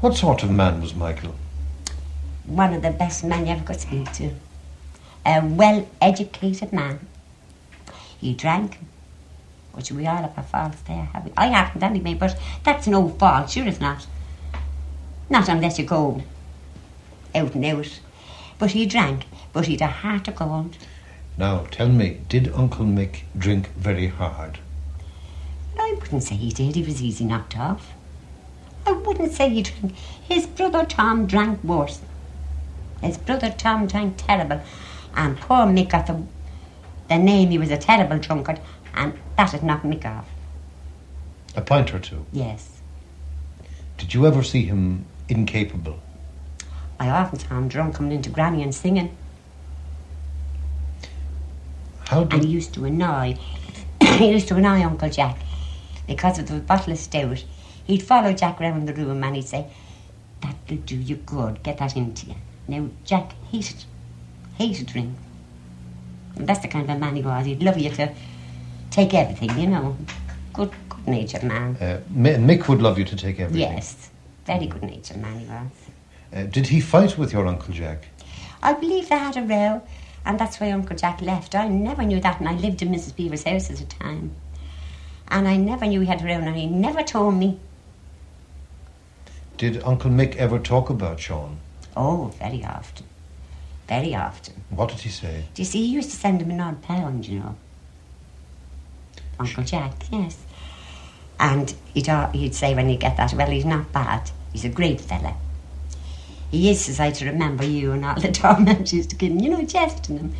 [0.01, 1.35] What sort of man was Michael?
[2.45, 4.31] One of the best men you ever could speak to.
[5.25, 7.07] A well educated man.
[8.19, 8.79] He drank,
[9.73, 11.09] which we all have our faults there.
[11.13, 11.31] Have we?
[11.35, 14.07] I haven't anyway, but that's no fault, sure it's not.
[15.29, 16.23] Not unless you go
[17.35, 17.99] out and out.
[18.59, 20.77] But he drank, but he'd a heart of gold.
[21.37, 24.59] Now, tell me, did Uncle Mick drink very hard?
[25.79, 27.93] I wouldn't say he did, he was easy knocked off.
[28.85, 29.95] I wouldn't say he drank.
[30.21, 32.01] His brother Tom drank worse.
[33.01, 34.61] His brother Tom drank terrible.
[35.15, 36.21] And poor Mick got the,
[37.09, 38.59] the name he was a terrible drunkard,
[38.93, 40.27] and that had knocked Mick off.
[41.55, 42.25] A pint or two.
[42.31, 42.81] Yes.
[43.97, 45.99] Did you ever see him incapable?
[46.99, 49.15] I often saw him drunk coming into Granny and singing.
[52.05, 53.37] How did And he used to annoy,
[54.03, 55.37] he used to annoy Uncle Jack
[56.07, 57.43] because of the bottle of stout.
[57.85, 59.67] He'd follow Jack round the room and he'd say,
[60.41, 62.35] That'll do you good, get that into you.
[62.67, 63.85] Now, Jack hated,
[64.57, 65.15] hated drink.
[66.35, 67.45] And that's the kind of a man he was.
[67.45, 68.13] He'd love you to
[68.93, 69.97] take everything, you know.
[70.53, 71.75] Good, good natured man.
[71.81, 73.73] Uh, Mick would love you to take everything.
[73.73, 74.09] Yes,
[74.45, 75.71] very good natured man he was.
[76.33, 78.07] Uh, did he fight with your Uncle Jack?
[78.61, 79.81] I believe they had a row,
[80.25, 81.55] and that's why Uncle Jack left.
[81.55, 83.15] I never knew that, and I lived in Mrs.
[83.15, 84.35] Beaver's house at the time.
[85.27, 87.59] And I never knew he had a row, and he never told me.
[89.57, 91.57] Did Uncle Mick ever talk about Sean?
[91.97, 93.05] Oh, very often.
[93.87, 94.63] Very often.
[94.69, 95.45] What did he say?
[95.53, 97.55] Do you see, he used to send him an odd pound, you know.
[99.39, 100.37] Uncle Jack, yes.
[101.39, 104.31] And he'd, he'd say when he'd get that, well, he's not bad.
[104.51, 105.35] He's a great fella.
[106.51, 109.31] He is, as I to remember you and all the torment he used to give
[109.31, 110.33] him, you know, jesting him.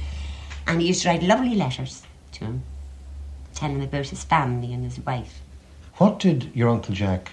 [0.67, 2.03] And he used to write lovely letters
[2.34, 2.63] to him,
[3.56, 5.41] telling him about his family and his wife.
[5.95, 7.32] What did your Uncle Jack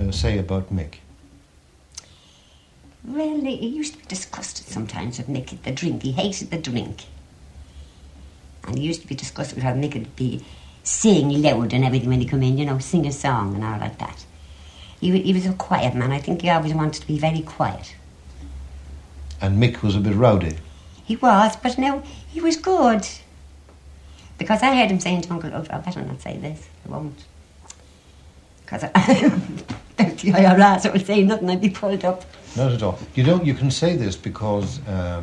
[0.00, 0.94] uh, say about Mick?
[3.04, 6.02] Well, he he used to be disgusted sometimes with Mick at the drink.
[6.02, 7.04] He hated the drink.
[8.64, 10.44] And he used to be disgusted with how Mick would be
[10.82, 13.78] sing loud and everything when he come in, you know, sing a song and all
[13.78, 14.24] like that.
[15.00, 16.12] He, he was a quiet man.
[16.12, 17.94] I think he always wanted to be very quiet.
[19.40, 20.56] And Mick was a bit rowdy.
[21.04, 23.06] He was, but no, he was good.
[24.38, 26.68] Because I heard him saying to Uncle, oh, I better not say this.
[26.86, 27.24] I won't.
[28.64, 29.14] Because I,
[29.96, 32.24] the IRS would say nothing, I'd be pulled up.
[32.56, 32.98] Not at all.
[33.14, 33.44] You don't.
[33.44, 35.22] You can say this because uh,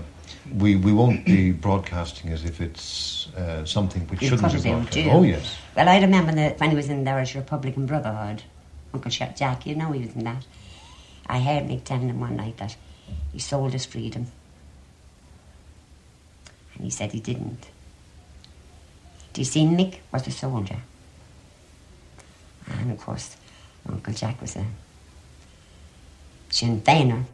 [0.53, 5.07] we we won't be broadcasting as if it's uh, something which You shouldn't be broadcast.
[5.11, 5.57] Oh yes.
[5.75, 8.43] Well, I remember that when he was in the Irish Republican Brotherhood,
[8.93, 10.45] Uncle Jack, you know he was in that.
[11.27, 12.75] I heard Mick telling him one night that
[13.31, 14.27] he sold his freedom.
[16.75, 17.67] And he said he didn't.
[19.33, 20.79] Do you see, Mick was a soldier.
[22.67, 23.37] And of course,
[23.87, 24.65] Uncle Jack was a
[26.49, 27.25] Sinn Féiner.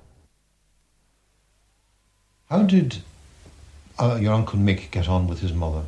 [2.50, 2.98] How did
[3.98, 5.84] uh, your Uncle Mick get on with his mother?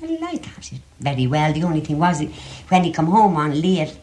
[0.00, 1.52] Well, I thought it very well.
[1.52, 2.22] The only thing was,
[2.68, 3.96] when he come home on late,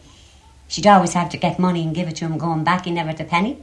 [0.68, 2.84] she'd always have to get money and give it to him going back.
[2.84, 3.58] He never had a penny.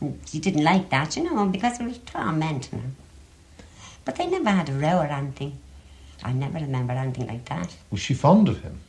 [0.00, 2.90] And she didn't like that, you know, because it was tormenting her.
[4.04, 5.58] But they never had a row or anything.
[6.22, 7.74] I never remember anything like that.
[7.90, 8.80] Was she fond of him?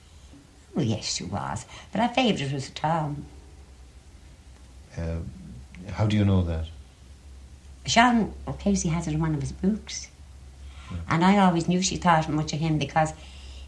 [0.75, 1.65] Well, yes, she was.
[1.91, 3.25] But her favourite was Tom.
[4.97, 5.17] Uh,
[5.91, 6.65] how do you know that?
[7.85, 10.09] Sean O'Casey has it in one of his books.
[11.09, 13.13] And I always knew she thought much of him because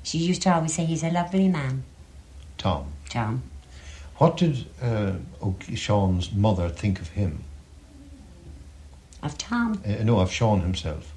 [0.03, 1.83] she used to always say he's a lovely man,
[2.57, 2.85] Tom.
[3.09, 3.41] Tom.
[4.17, 5.13] What did uh,
[5.73, 7.43] Sean's mother think of him?
[9.23, 9.81] Of Tom.
[9.85, 11.11] Uh, no, of Sean himself.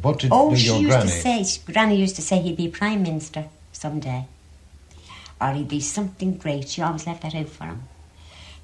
[0.00, 1.10] What did Oh, she used granny?
[1.10, 4.26] to say, Granny used to say he'd be Prime Minister someday.
[5.40, 6.68] Or he'd be something great.
[6.68, 7.82] She always left that out for him.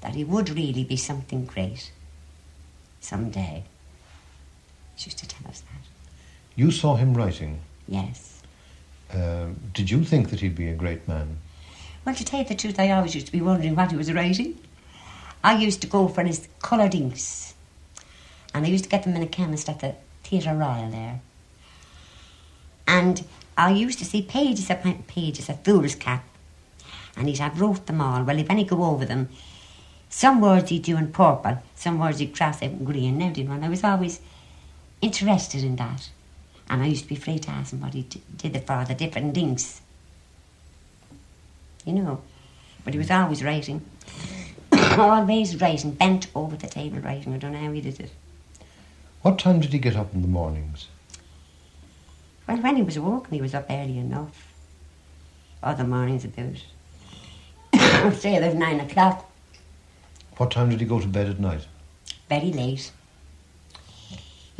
[0.01, 1.91] That he would really be something great
[2.99, 3.63] someday.
[4.95, 5.87] She used to tell us that.
[6.55, 7.61] You saw him writing.
[7.87, 8.41] Yes.
[9.13, 11.37] Uh, did you think that he'd be a great man?
[12.05, 14.11] Well, to tell you the truth, I always used to be wondering what he was
[14.11, 14.57] writing.
[15.43, 17.53] I used to go for his coloured inks.
[18.53, 21.21] And I used to get them in a chemist at the Theatre Royal there.
[22.87, 23.23] And
[23.57, 26.21] I used to see pages upon pages of foolscap.
[27.15, 28.23] And he'd have wrote them all.
[28.23, 29.29] Well, if any go over them,
[30.09, 33.17] some words he'd do in purple, some words he'd cross out in green.
[33.17, 34.19] Now, do you know, and I was always
[35.01, 36.09] interested in that.
[36.69, 38.03] And I used to be afraid to ask him what he
[38.37, 39.81] did it for, the different things.
[41.85, 42.21] You know.
[42.83, 43.83] But he was always writing.
[44.97, 47.33] always writing, bent over the table writing.
[47.33, 48.11] I don't know how he did it.
[49.21, 50.87] What time did he get up in the mornings?
[52.47, 54.47] Well, when he was working, he was up early enough.
[55.61, 56.55] Other mornings about,
[58.15, 59.29] say about nine o'clock,
[60.37, 61.67] What time did he go to bed at night?
[62.29, 62.91] very late.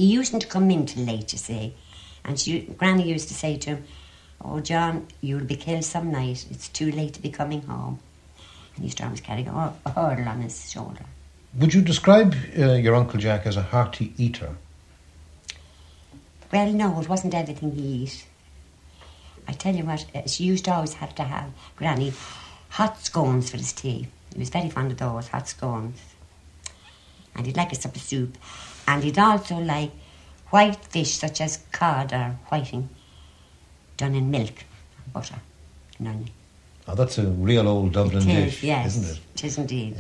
[0.02, 1.76] He used to come in till late, you see.
[2.26, 3.84] And she, Granny used to say to him,
[4.44, 6.48] Oh, John, you'll be killed some night.
[6.50, 8.00] It's too late to be coming home.
[8.74, 11.06] And he used to always carry a, a hurdle on his shoulder.
[11.60, 14.56] Would you describe uh, your Uncle Jack as a hearty eater?
[16.52, 18.26] Well, no, it wasn't everything he ate.
[19.48, 22.12] I tell you what, uh, she used to always have to have, Granny,
[22.70, 24.08] hot scones for his tea.
[24.34, 26.00] He was very fond of those, hot scones.
[27.36, 28.36] And he'd like a sup of soup.
[28.92, 29.92] And he'd also like
[30.50, 32.90] white fish, such as cod or whiting,
[33.96, 34.66] done in milk
[34.98, 35.40] and butter
[35.98, 36.30] and onion.
[36.90, 38.86] Oh, that's a real old Dublin It is, dish, yes.
[38.88, 39.20] isn't it?
[39.36, 39.96] It is indeed.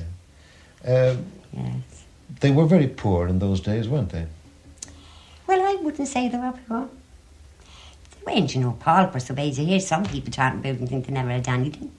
[0.86, 1.15] Uh,
[1.54, 2.04] Yes.
[2.39, 4.25] They were very poor in those days, weren't they?
[5.47, 6.88] Well, I wouldn't say they were poor.
[8.25, 11.08] They weren't, you know, paupers the way you hear some people talking about and think
[11.08, 11.91] they never had anything.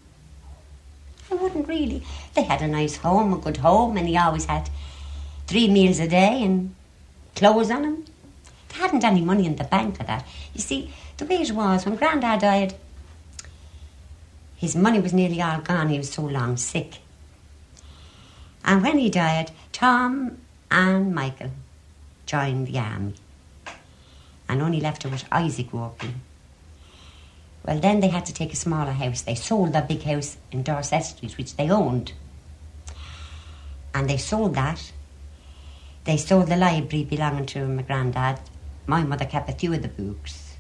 [1.31, 2.03] I wouldn't really.
[2.35, 4.71] They had a nice home, a good home, and he always had
[5.47, 6.75] three meals a day and
[7.35, 8.05] clothes on him.
[8.69, 10.27] They hadn't any money in the bank for that.
[10.55, 12.75] You see, the way it was, when Grandad died,
[14.57, 15.89] his money was nearly all gone.
[15.89, 16.99] He was so long sick.
[18.65, 20.39] And when he died, Tom
[20.71, 21.51] and Michael
[22.27, 23.15] joined the army
[24.49, 26.21] and only left her with Isaac working.
[27.65, 29.23] Well, then they had to take a smaller house.
[29.23, 32.13] They sold their big house in Dorset Street, which they owned.
[33.95, 34.93] And they sold that.
[36.05, 38.41] They sold the library belonging to my granddad.
[38.87, 40.57] My mother kept a few of the books.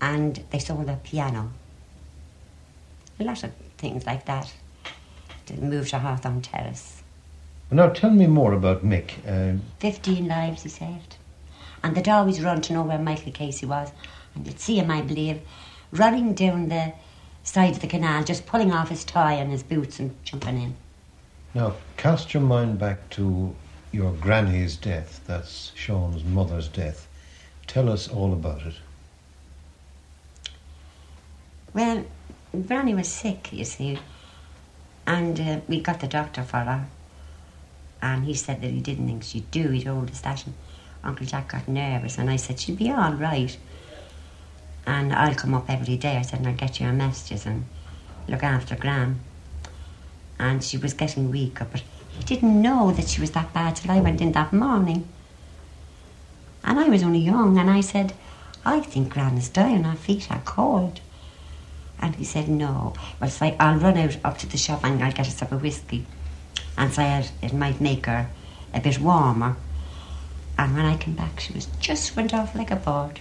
[0.00, 1.52] And they sold a piano.
[3.20, 4.52] A lot of things like that.
[5.46, 7.02] They moved to Hawthorne Terrace.
[7.70, 9.12] Now tell me more about Mick.
[9.26, 11.16] Uh, Fifteen lives he saved.
[11.82, 13.92] And they'd always run to know where Michael Casey was.
[14.34, 15.40] And you'd see him, I believe,
[15.92, 16.94] running down the
[17.42, 20.76] side of the canal, just pulling off his tie and his boots and jumping in.
[21.54, 23.54] Now, cast your mind back to
[23.92, 25.20] your granny's death.
[25.26, 27.06] That's Sean's mother's death.
[27.68, 28.74] Tell us all about it.
[31.72, 32.04] Well,
[32.66, 33.98] Granny was sick, you see.
[35.06, 36.86] And uh, we got the doctor for her.
[38.02, 39.70] And he said that he didn't think she'd do.
[39.70, 40.44] He told us that.
[40.46, 40.54] And
[41.04, 42.18] Uncle Jack got nervous.
[42.18, 43.56] And I said, she'd be all right.
[44.86, 46.16] And I'll come up every day.
[46.16, 47.64] I said, and I'll get you her messages and
[48.28, 49.20] look after Gran.
[50.44, 53.90] And she was getting weaker, but he didn't know that she was that bad till
[53.90, 55.08] I went in that morning.
[56.62, 58.12] And I was only young, and I said,
[58.64, 61.00] I think Gran is dying, her feet are cold.
[61.98, 62.92] And he said, no.
[63.18, 65.50] Well, so I, I'll run out up to the shop and I'll get a sup
[65.52, 66.06] of whiskey.
[66.76, 68.28] And said it might make her
[68.74, 69.56] a bit warmer.
[70.58, 73.20] And when I came back, she was just went off like a bird.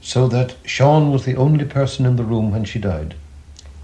[0.00, 3.16] So that Sean was the only person in the room when she died.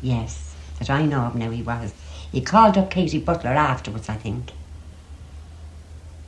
[0.00, 0.51] Yes,
[0.82, 1.94] that I know of now he was.
[2.32, 4.50] He called up Katie Butler afterwards, I think.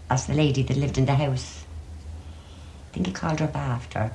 [0.09, 1.65] As the lady that lived in the house.
[2.89, 4.13] I think he called her up after.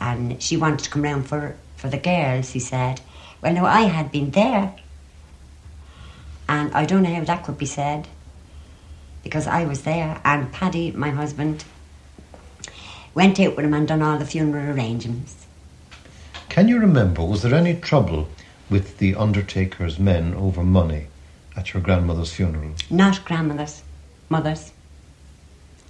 [0.00, 3.00] And she wanted to come round for, for the girls, he said.
[3.40, 4.74] Well, no, I had been there.
[6.48, 8.08] And I don't know how that could be said.
[9.22, 10.20] Because I was there.
[10.24, 11.64] And Paddy, my husband,
[13.14, 15.46] went out with him and done all the funeral arrangements.
[16.48, 18.28] Can you remember, was there any trouble
[18.70, 21.06] with the undertaker's men over money
[21.56, 22.72] at your grandmother's funeral?
[22.90, 23.82] Not grandmother's,
[24.28, 24.72] mother's.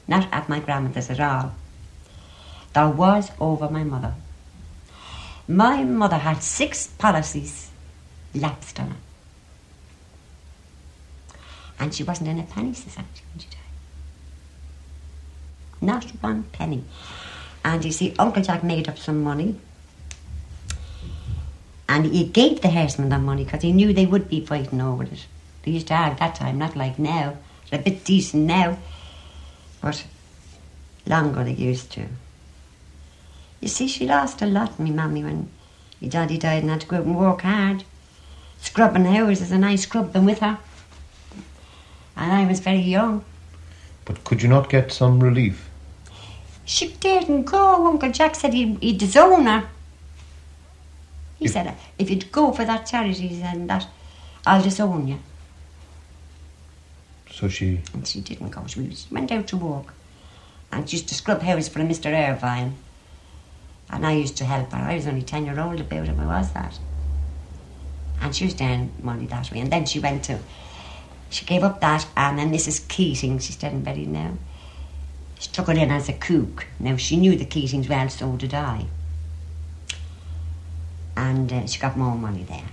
[0.07, 1.55] Not at my grandmother's at all.
[2.72, 4.14] There was over my mother.
[5.47, 7.70] My mother had six policies
[8.35, 8.97] lapsed on her.
[11.81, 13.59] And she wasn't in a penny society when she died.
[15.81, 16.85] Not one penny.
[17.64, 19.57] And you see, Uncle Jack made up some money.
[21.89, 25.05] And he gave the herdsmen that money because he knew they would be fighting over
[25.05, 25.26] it.
[25.62, 27.39] They used to have that time, not like now.
[27.70, 28.78] They're a bit decent now.
[29.80, 30.05] But
[31.07, 32.07] longer they used to.
[33.61, 35.49] You see, she lost a lot, me mammy, when
[36.01, 37.84] my daddy died and had to go out and work hard.
[38.61, 40.59] Scrubbing houses, and I scrubbed them with her.
[42.16, 43.24] And I was very young.
[44.05, 45.68] But could you not get some relief?
[46.64, 47.86] She didn't go.
[47.86, 49.68] Uncle Jack said he'd, he'd disown her.
[51.39, 53.86] He If- said, if you'd go for that charity and that,
[54.47, 55.18] I'll disown you.
[57.30, 57.80] So she.
[57.93, 58.64] And she didn't go.
[58.66, 59.95] She went out to work.
[60.72, 62.07] And she used to scrub houses for a Mr.
[62.12, 62.74] Irvine.
[63.91, 64.78] And I used to help her.
[64.78, 66.78] I was only 10 year old about it, I was that.
[68.20, 69.61] And she was down money that way.
[69.61, 70.41] And then she went to,
[71.30, 72.86] she gave up that, and then Mrs.
[72.89, 74.32] Keating, she's dead and buried now,
[75.39, 76.66] she took it in as a cook.
[76.80, 78.86] Now, she knew the Keatings well, so did I.
[81.19, 82.71] And uh, she got more money there.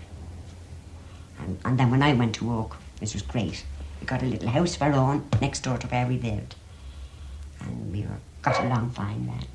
[1.39, 3.65] And, and then when I went to work, this was great.
[3.99, 6.53] We got a little house of our own next door to where we lived.
[7.59, 9.47] And we were, got along fine then.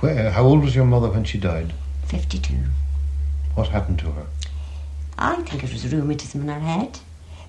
[0.00, 1.74] Where, how old was your mother when she died?
[2.06, 2.54] 52.
[3.56, 4.26] What happened to her?
[5.18, 6.98] I think it was rheumatism in her head.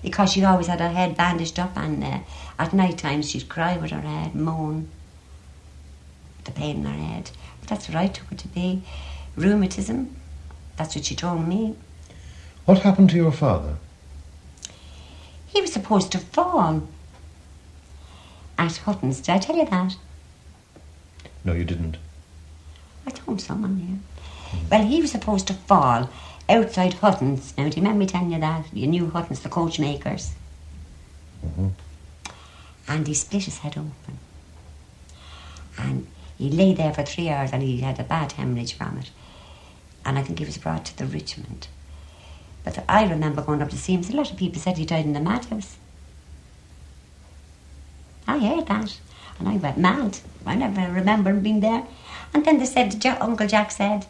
[0.02, 2.18] Because she always had her head bandaged up and uh,
[2.58, 4.90] at night time she'd cry with her head, moan.
[6.44, 7.30] The pain in her head.
[7.60, 8.82] But that's what I took it to be.
[9.36, 10.14] Rheumatism.
[10.76, 11.76] That's what she told me.
[12.64, 13.76] What happened to your father?
[15.46, 16.88] He was supposed to fall
[18.58, 19.20] at Hutton's.
[19.20, 19.96] Did I tell you that?
[21.44, 21.96] No, you didn't.
[23.06, 23.98] I told someone here.
[24.70, 26.08] Well, he was supposed to fall
[26.48, 27.56] outside Hutton's.
[27.56, 28.66] Now, do you remember me telling you that?
[28.72, 30.30] You knew Hutton's, the coachmakers.
[31.44, 31.72] Mhm.
[32.88, 34.18] And he split his head open.
[35.78, 36.06] And
[36.38, 39.10] he lay there for three hours and he had a bad hemorrhage from it.
[40.04, 41.68] And I think he was brought to the Richmond.
[42.64, 44.02] But I remember going up to see him.
[44.02, 45.76] So A lot of people said he died in the madhouse.
[48.26, 48.98] I heard that.
[49.38, 50.18] And I went mad.
[50.46, 51.86] I never remember him being there.
[52.32, 54.06] And then they said, Ja- Uncle Jack said,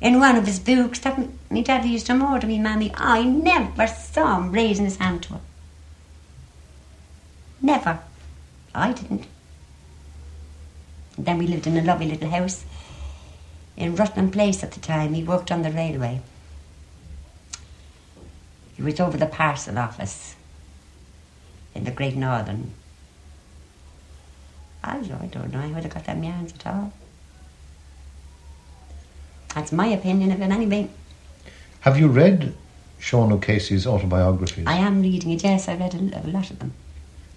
[0.00, 2.92] in one of his books, that m- me daddy used to murder me, mammy.
[2.96, 5.40] I never saw him raising his hand to her.
[7.62, 8.00] Never.
[8.74, 9.26] I didn't.
[11.16, 12.64] And then we lived in a lovely little house
[13.76, 15.14] in Rutland Place at the time.
[15.14, 16.20] He worked on the railway.
[18.76, 20.34] He was over the parcel office
[21.74, 22.72] in the Great Northern.
[24.82, 25.60] I don't, know.
[25.60, 26.92] I would have got them yarns at all.
[29.54, 30.90] That's my opinion of it anyway.
[31.80, 32.54] Have you read
[32.98, 34.66] Sean O'Casey's autobiographies?
[34.66, 36.72] I am reading it, yes, I've read a, a lot of them.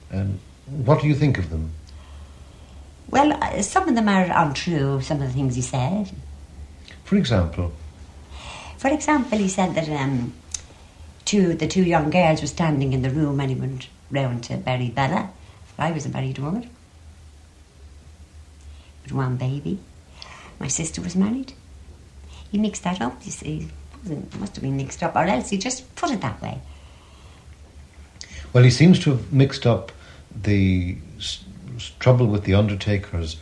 [0.10, 1.72] And what do you think of them?
[3.10, 6.12] Well, uh, some of them are untrue, some of the things he said.
[7.08, 7.72] For example,
[8.78, 10.34] For example, he said that um,
[11.26, 14.58] two, the two young girls were standing in the room and he went round to
[14.58, 15.30] bury Bella.
[15.80, 16.70] I was a married woman.
[19.04, 19.80] With one baby.
[20.60, 21.54] My sister was married.
[22.52, 23.70] He mixed that up, you see.
[24.06, 26.60] It must have been mixed up, or else he just put it that way.
[28.54, 29.92] well, he seems to have mixed up
[30.44, 31.44] the s-
[32.00, 33.38] trouble with the undertakers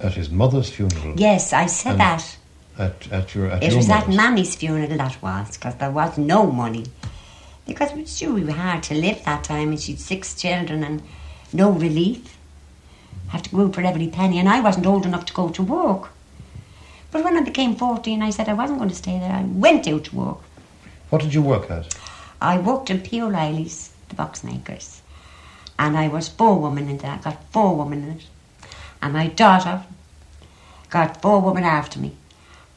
[0.00, 1.14] at his mother's funeral.
[1.18, 2.36] Yes, I said that.
[2.76, 4.16] At, at your at It your was at mother's.
[4.16, 6.86] Mammy's funeral that was, because there was no money.
[7.66, 10.82] Because it was sure we were hard to live that time, and she'd six children
[10.82, 11.02] and
[11.52, 12.36] no relief.
[13.28, 16.10] Have to go for every penny, and I wasn't old enough to go to work.
[17.10, 19.32] But when I became 14, I said I wasn't going to stay there.
[19.32, 20.38] I went out to work.
[21.10, 21.96] What did you work at?
[22.42, 23.22] I worked in P.
[23.22, 25.00] O'Reilly's, the box makers.
[25.78, 27.20] And I was four forewoman in that.
[27.20, 28.26] I got four forewoman in it.
[29.00, 29.84] And my daughter
[30.90, 32.16] got four forewoman after me.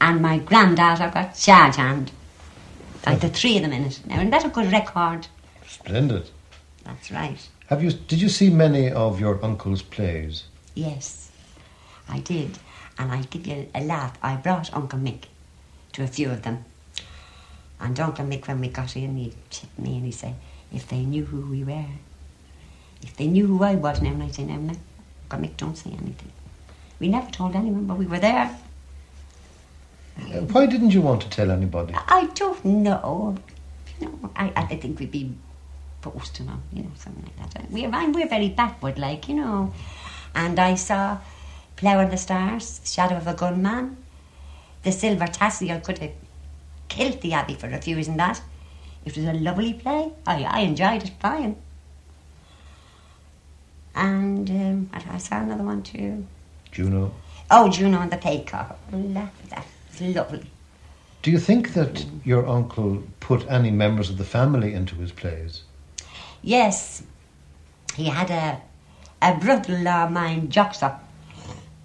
[0.00, 2.12] And my granddaughter got charge hand.
[3.06, 4.00] Like the three of them in it.
[4.06, 5.26] Now, isn't that a good record?
[5.66, 6.30] Splendid.
[6.84, 7.48] That's right.
[7.68, 7.92] Have you?
[7.92, 10.44] Did you see many of your uncle's plays?
[10.74, 11.30] Yes,
[12.08, 12.58] I did.
[12.98, 14.18] And I'll give you a laugh.
[14.22, 15.24] I brought Uncle Mick
[15.92, 16.64] to a few of them.
[17.80, 20.34] And Uncle Mick, when we got in, he tipped me and he said,
[20.72, 21.84] if they knew who we were,
[23.02, 24.74] if they knew who I was now, and I say, no, no,
[25.30, 26.32] Uncle Mick, don't say anything.
[26.98, 28.56] We never told anyone, but we were there.
[30.52, 31.94] Why didn't you want to tell anybody?
[31.94, 33.36] I don't know.
[34.00, 35.34] Know, I, I think we'd be
[36.02, 37.70] posting them, you know, something like that.
[37.70, 39.74] We're, we're very backward, like, you know.
[40.34, 41.18] And I saw
[41.76, 43.96] Plough and the Stars, Shadow of a Gunman,
[44.84, 46.12] The Silver Tassie, I could have
[46.88, 48.40] killed the Abbey for refusing that.
[49.04, 50.12] It was a lovely play.
[50.26, 51.56] I, I enjoyed it fine.
[53.94, 56.26] And um, I, I saw another one too.
[56.70, 57.12] Juno.
[57.50, 58.76] Oh, Juno and the Paycock.
[58.92, 59.66] That, that
[60.00, 60.44] lovely.
[61.22, 65.62] Do you think that your uncle put any members of the family into his plays?
[66.42, 67.02] Yes,
[67.96, 68.60] he had a
[69.20, 70.98] a brother-in-law of mine, Joxer.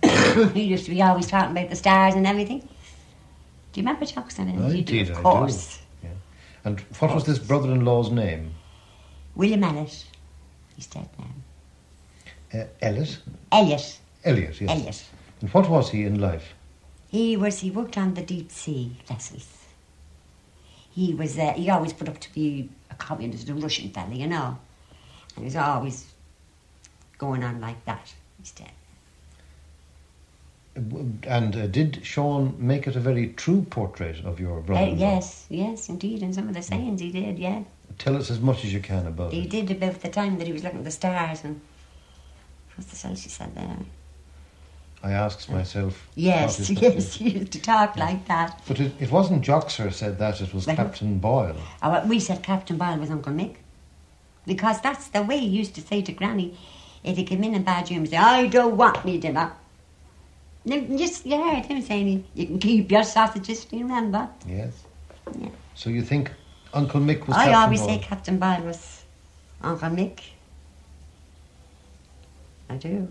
[0.54, 2.60] he used to be always talking about the stars and everything.
[2.60, 4.46] Do you remember Joxer?
[4.46, 5.54] You do, indeed, of I do.
[6.04, 6.10] Yeah.
[6.64, 8.54] And what was this brother-in-law's name?
[9.36, 10.06] William Ellis.
[10.76, 12.62] He's dead now.
[12.62, 13.18] Uh, Elliot.
[13.52, 14.00] Elliot.
[14.24, 14.62] Elliot.
[14.62, 14.70] Yes.
[14.70, 15.04] Elliot.
[15.42, 16.54] And what was he in life?
[17.14, 17.60] He was.
[17.60, 19.48] He worked on the deep sea vessels.
[20.92, 21.38] He was.
[21.38, 24.58] Uh, he always put up to be a communist, a Russian fella, you know.
[25.36, 26.08] And he was always
[27.20, 28.12] going on like that.
[28.40, 28.72] He's dead.
[30.76, 34.88] And uh, did Sean make it a very true portrait of your Uh, brother?
[34.88, 36.24] yes, yes, indeed.
[36.24, 37.62] And some of the sayings he did, yeah.
[38.00, 39.54] Tell us as much as you can about He it.
[39.54, 41.62] He did about the time that he was looking at the stars and
[42.76, 43.78] what's the else he said there?
[45.04, 46.08] I asked myself.
[46.16, 48.62] Yes, yes, he used to talk like that.
[48.66, 51.58] But it, it wasn't Joxer said that, it was Captain Boyle.
[51.82, 53.58] Oh, well, we said Captain Boyle was Uncle Mick.
[54.46, 56.58] Because that's the way he used to say to Granny
[57.04, 59.52] if he came in and bad dreams, say, I don't want me dinner.
[60.66, 64.30] And Just, you heard him saying, you can keep your sausages, do you remember?
[64.48, 64.84] Yes.
[65.38, 65.50] Yeah.
[65.76, 66.32] So you think
[66.74, 67.90] Uncle Mick was I Captain always Boyle?
[67.90, 69.04] say Captain Boyle was
[69.62, 70.20] Uncle Mick.
[72.70, 73.10] I do.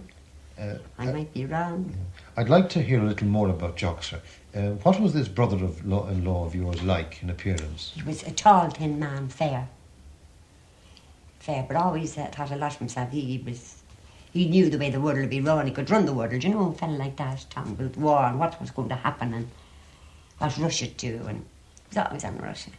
[0.61, 1.95] Uh, I might be wrong.
[2.37, 4.21] I'd like to hear a little more about Joxer.
[4.55, 7.93] Uh, what was this brother-in-law of yours like in appearance?
[7.95, 9.69] He was a tall, thin man, fair.
[11.41, 13.11] Fair, but always uh, thought a lot of himself.
[13.11, 13.83] He, he was,
[14.33, 15.67] he knew the way the world would be run.
[15.67, 16.33] He could run the world.
[16.43, 19.35] You know, a fellow like that, talking about war and what was going to happen
[19.35, 19.49] and
[20.39, 21.39] what Russia do, and
[21.91, 22.71] he was always on Russia.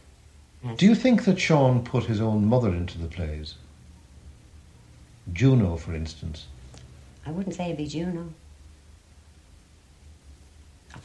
[0.62, 0.78] Yes.
[0.78, 3.56] Do you think that Sean put his own mother into the plays?
[5.32, 6.46] Juno, for instance.
[7.26, 8.32] I wouldn't say it'd be Juno.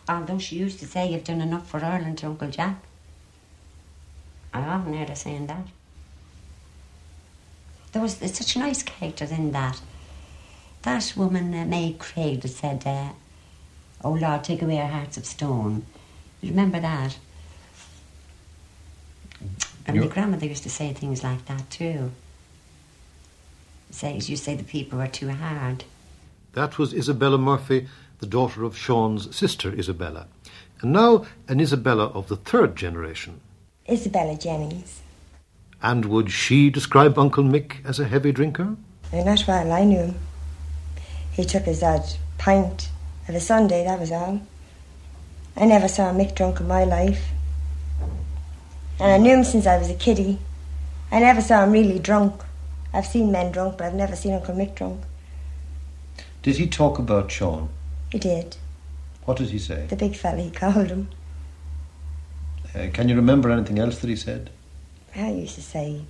[0.07, 2.81] Although she used to say you've done enough for Ireland to Uncle Jack.
[4.53, 5.67] I often heard her saying that.
[7.91, 9.81] There was such nice characters in that.
[10.83, 13.09] That woman, uh, May Craig, that said, uh,
[14.03, 15.85] Oh Lord, take away our hearts of stone.
[16.41, 17.17] You remember that?
[19.85, 22.11] And my grandmother used to say things like that too.
[23.91, 25.83] Say, you say the people were too hard.
[26.53, 27.87] That was Isabella Murphy,
[28.19, 30.27] the daughter of Sean's sister Isabella.
[30.81, 33.41] And now an Isabella of the third generation.
[33.89, 35.01] Isabella Jennings.
[35.81, 38.75] And would she describe Uncle Mick as a heavy drinker?
[39.13, 40.15] Not while I knew him.
[41.31, 42.03] He took his odd
[42.37, 42.89] pint
[43.27, 44.41] of a Sunday, that was all.
[45.55, 47.29] I never saw Mick drunk in my life.
[48.99, 50.39] And I knew him since I was a kiddie.
[51.11, 52.41] I never saw him really drunk.
[52.93, 55.01] I've seen men drunk, but I've never seen Uncle Mick drunk.
[56.41, 57.69] Did he talk about Sean?
[58.11, 58.57] He did.
[59.25, 59.85] What did he say?
[59.87, 61.09] The big fella, he called him.
[62.73, 64.49] Uh, can you remember anything else that he said?
[65.15, 66.01] I used to say,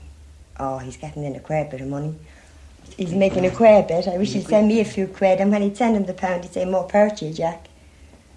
[0.59, 2.15] oh, he's getting in a queer bit of money.
[2.97, 4.07] He's making a queer bit.
[4.07, 5.39] I wish he'd send me a few quid.
[5.39, 7.67] And when he'd send him the pound, he'd say, more power to you, Jack.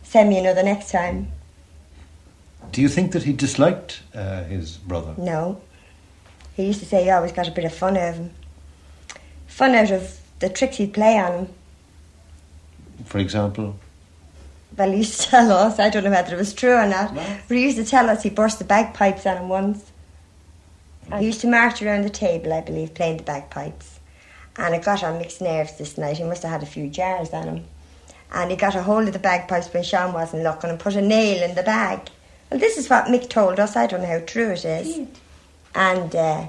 [0.02, 1.32] Send me another next time.
[2.70, 5.14] Do you think that he disliked uh, his brother?
[5.18, 5.60] No.
[6.54, 8.30] He used to say he always got a bit of fun out of him.
[9.46, 11.48] Fun out of the tricks he'd play on him.
[13.04, 13.76] For example?
[14.76, 17.14] Well, he used to tell us, I don't know whether it was true or not,
[17.14, 19.92] but he used to tell us he burst the bagpipes on him once.
[21.18, 24.00] He used to march around the table, I believe, playing the bagpipes.
[24.56, 26.18] And it got on Mick's nerves this night.
[26.18, 27.64] He must have had a few jars on him.
[28.32, 31.02] And he got a hold of the bagpipes when Sean wasn't looking and put a
[31.02, 32.08] nail in the bag.
[32.50, 33.76] Well, this is what Mick told us.
[33.76, 35.06] I don't know how true it is.
[35.74, 36.46] And uh,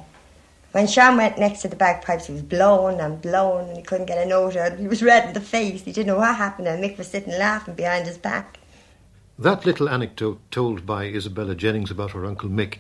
[0.74, 4.08] when Sean went next to the bagpipes, he was blowing and blowing and he couldn't
[4.08, 4.78] get a note out.
[4.78, 5.84] He was red in the face.
[5.84, 8.60] He didn't know what happened and Mick was sitting laughing behind his back.
[9.38, 12.78] That little anecdote told by Isabella Jennings about her Uncle Mick,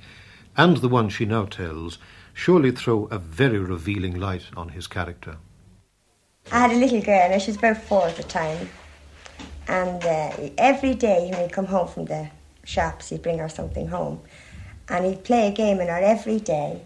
[0.57, 1.97] and the one she now tells,
[2.33, 5.37] surely throw a very revealing light on his character.
[6.51, 8.69] I had a little girl, and she was about four at the time.
[9.67, 12.29] And uh, every day when he'd come home from the
[12.63, 14.21] shops, he'd bring her something home.
[14.89, 16.81] And he'd play a game in her every day.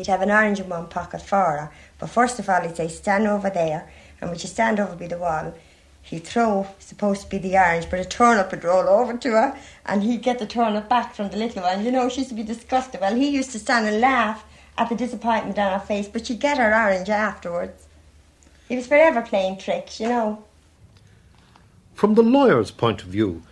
[0.00, 1.72] He'd have an orange in one pocket for her.
[1.98, 3.92] But first of all, he'd say, stand over there.
[4.18, 5.52] And when she stand over by the wall,
[6.00, 9.58] he'd throw, supposed to be the orange, but a turnip would roll over to her.
[9.84, 11.84] And he'd get the turnip back from the little one.
[11.84, 13.02] You know, she used to be disgusted.
[13.02, 14.42] Well, he used to stand and laugh
[14.78, 17.86] at the disappointment on her face, but she'd get her orange afterwards.
[18.70, 20.44] He was forever playing tricks, you know.
[21.92, 23.42] From the lawyer's point of view,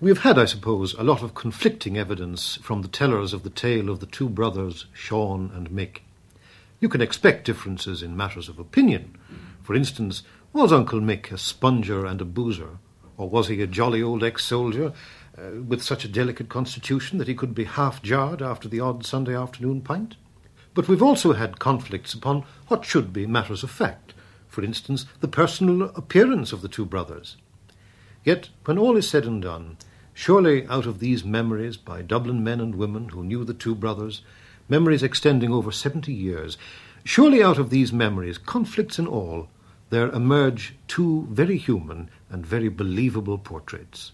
[0.00, 3.50] We have had, I suppose, a lot of conflicting evidence from the tellers of the
[3.50, 6.02] tale of the two brothers, Sean and Mick.
[6.78, 9.18] You can expect differences in matters of opinion.
[9.60, 10.22] For instance,
[10.52, 12.78] was Uncle Mick a sponger and a boozer?
[13.16, 14.92] Or was he a jolly old ex soldier
[15.36, 19.04] uh, with such a delicate constitution that he could be half jarred after the odd
[19.04, 20.14] Sunday afternoon pint?
[20.74, 24.14] But we've also had conflicts upon what should be matters of fact.
[24.46, 27.36] For instance, the personal appearance of the two brothers.
[28.22, 29.76] Yet, when all is said and done,
[30.18, 34.20] surely out of these memories by Dublin men and women who knew the two brothers,
[34.68, 36.58] memories extending over seventy years,
[37.04, 39.48] surely out of these memories, conflicts and all,
[39.90, 44.10] there emerge two very human and very believable portraits.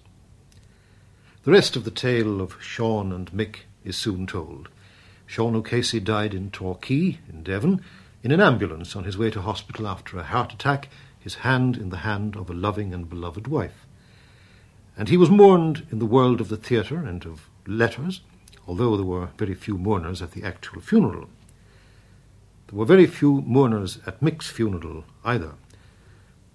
[1.44, 4.68] The rest of the tale of Sean and Mick is soon told.
[5.24, 7.80] Sean O'Casey died in Torquay, in Devon,
[8.22, 11.88] in an ambulance on his way to hospital after a heart attack, his hand in
[11.88, 13.83] the hand of a loving and beloved wife.
[14.96, 18.20] And he was mourned in the world of the theatre and of letters,
[18.66, 21.28] although there were very few mourners at the actual funeral.
[22.68, 25.54] There were very few mourners at Mick's funeral either.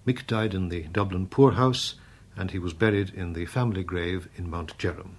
[0.06, 1.94] Mick died in the Dublin poorhouse,
[2.36, 5.16] and he was buried in the family grave in Mount Jerome.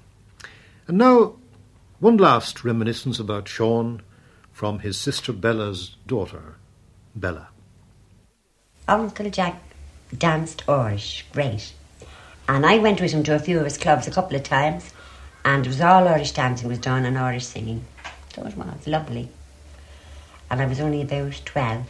[0.87, 1.35] And now,
[1.99, 4.01] one last reminiscence about Sean
[4.51, 6.55] from his sister Bella's daughter,
[7.15, 7.49] Bella.
[8.87, 9.61] Uncle Jack
[10.17, 11.73] danced Irish, great.
[12.47, 14.93] And I went with him to a few of his clubs a couple of times,
[15.45, 17.85] and it was all Irish dancing was done and Irish singing.
[18.33, 19.29] So it was lovely.
[20.49, 21.85] And I was only about 12.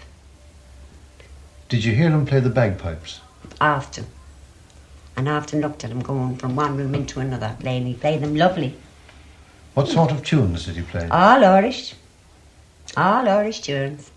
[1.70, 3.22] Did you hear him play the bagpipes?
[3.60, 4.08] Often.
[5.18, 7.86] And often looked at him going from one room into another playing.
[7.86, 8.76] He played them lovely.
[9.74, 11.08] What sort of tunes did he play?
[11.10, 11.95] All Irish.
[12.97, 14.12] All Irish tunes.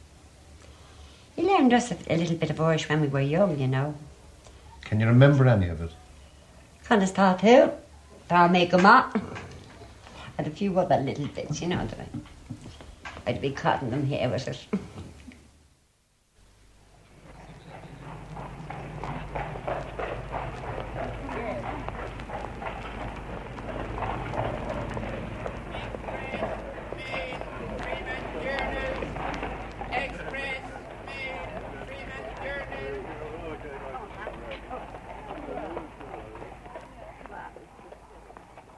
[1.37, 3.95] He learned us a, a little bit of Irish when we were young, you know.
[4.83, 5.91] Can you remember any of it?
[6.85, 7.71] Kind of start who?
[8.31, 9.17] I'll make 'em up.
[10.37, 12.27] And a few other little bits, you know, that I, mean?
[13.27, 14.67] I'd be cutting them here with it.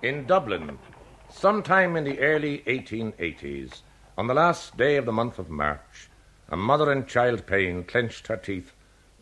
[0.06, 0.78] In Dublin,
[1.28, 3.80] sometime in the early 1880s,
[4.16, 6.08] on the last day of the month of March,
[6.48, 8.70] a mother in child pain clenched her teeth,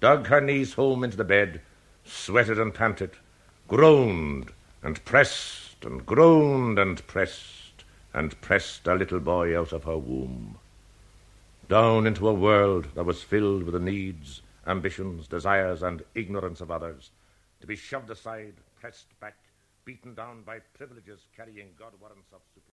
[0.01, 1.63] dug her knees home into the bed,
[2.05, 3.13] sweated and panted,
[3.67, 7.83] groaned and pressed and groaned and pressed
[8.13, 10.59] and pressed a little boy out of her womb.
[11.67, 16.71] Down into a world that was filled with the needs, ambitions, desires, and ignorance of
[16.71, 17.11] others,
[17.63, 19.39] to be shoved aside, pressed back,
[19.85, 22.41] beaten down by privileges carrying God warrants of